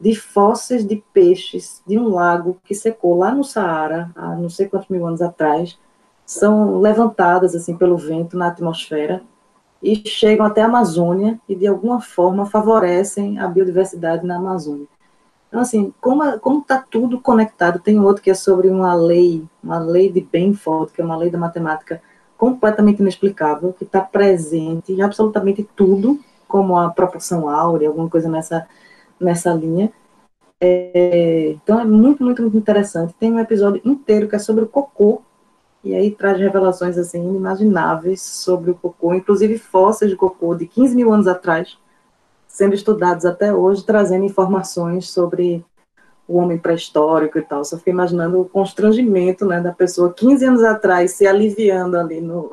[0.00, 4.66] de fósseis de peixes de um lago que secou lá no Saara, há não sei
[4.66, 5.78] quantos mil anos atrás,
[6.24, 9.22] são levantadas assim pelo vento na atmosfera
[9.82, 14.86] e chegam até a Amazônia e de alguma forma favorecem a biodiversidade na Amazônia.
[15.48, 16.22] Então assim, como
[16.60, 21.00] está tudo conectado, tem outro que é sobre uma lei, uma lei de Benford, que
[21.00, 22.00] é uma lei da matemática
[22.36, 28.66] completamente inexplicável, que está presente em absolutamente tudo, como a proporção áurea, alguma coisa nessa
[29.18, 29.92] nessa linha.
[30.60, 33.14] É, então é muito, muito, muito interessante.
[33.18, 35.22] Tem um episódio inteiro que é sobre o cocô,
[35.82, 40.94] e aí traz revelações assim inimagináveis sobre o cocô, inclusive fósseis de cocô de 15
[40.94, 41.78] mil anos atrás,
[42.46, 45.64] sendo estudados até hoje, trazendo informações sobre
[46.28, 47.64] o homem pré-histórico e tal.
[47.64, 52.50] Só fiquei imaginando o constrangimento né, da pessoa 15 anos atrás se aliviando ali no,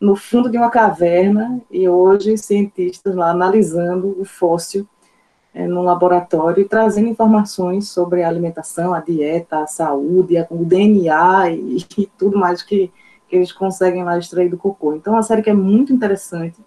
[0.00, 4.86] no fundo de uma caverna e hoje cientistas lá analisando o fóssil
[5.54, 11.50] é, no laboratório trazendo informações sobre a alimentação, a dieta, a saúde, a, o DNA
[11.50, 12.90] e, e, tudo mais que,
[13.28, 14.94] que eles conseguem lá extrair do cocô.
[14.94, 16.58] Então, é uma série que é muito interessante,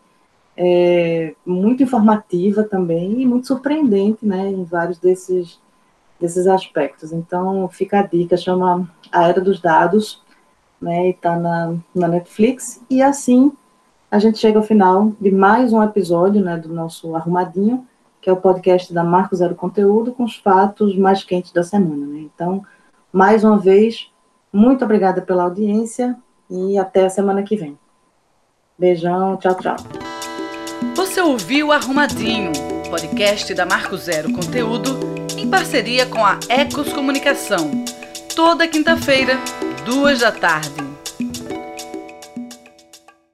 [0.55, 5.59] é, muito informativa também e muito surpreendente, né, em vários desses,
[6.19, 7.11] desses aspectos.
[7.11, 10.23] Então, fica a dica, chama A Era dos Dados,
[10.79, 13.51] né, e está na, na Netflix, e assim
[14.11, 17.85] a gente chega ao final de mais um episódio, né, do nosso Arrumadinho,
[18.25, 22.07] que é o podcast da Marco Zero Conteúdo, com os fatos mais quentes da semana.
[22.07, 22.21] Né?
[22.21, 22.65] Então,
[23.13, 24.09] mais uma vez,
[24.51, 26.17] muito obrigada pela audiência
[26.49, 27.77] e até a semana que vem.
[28.79, 29.75] Beijão, tchau, tchau.
[30.95, 32.51] Você ouviu Arrumadinho,
[32.89, 34.97] podcast da Marco Zero Conteúdo,
[35.37, 37.69] em parceria com a Ecos Comunicação,
[38.35, 39.37] toda quinta-feira,
[39.85, 40.84] duas da tarde.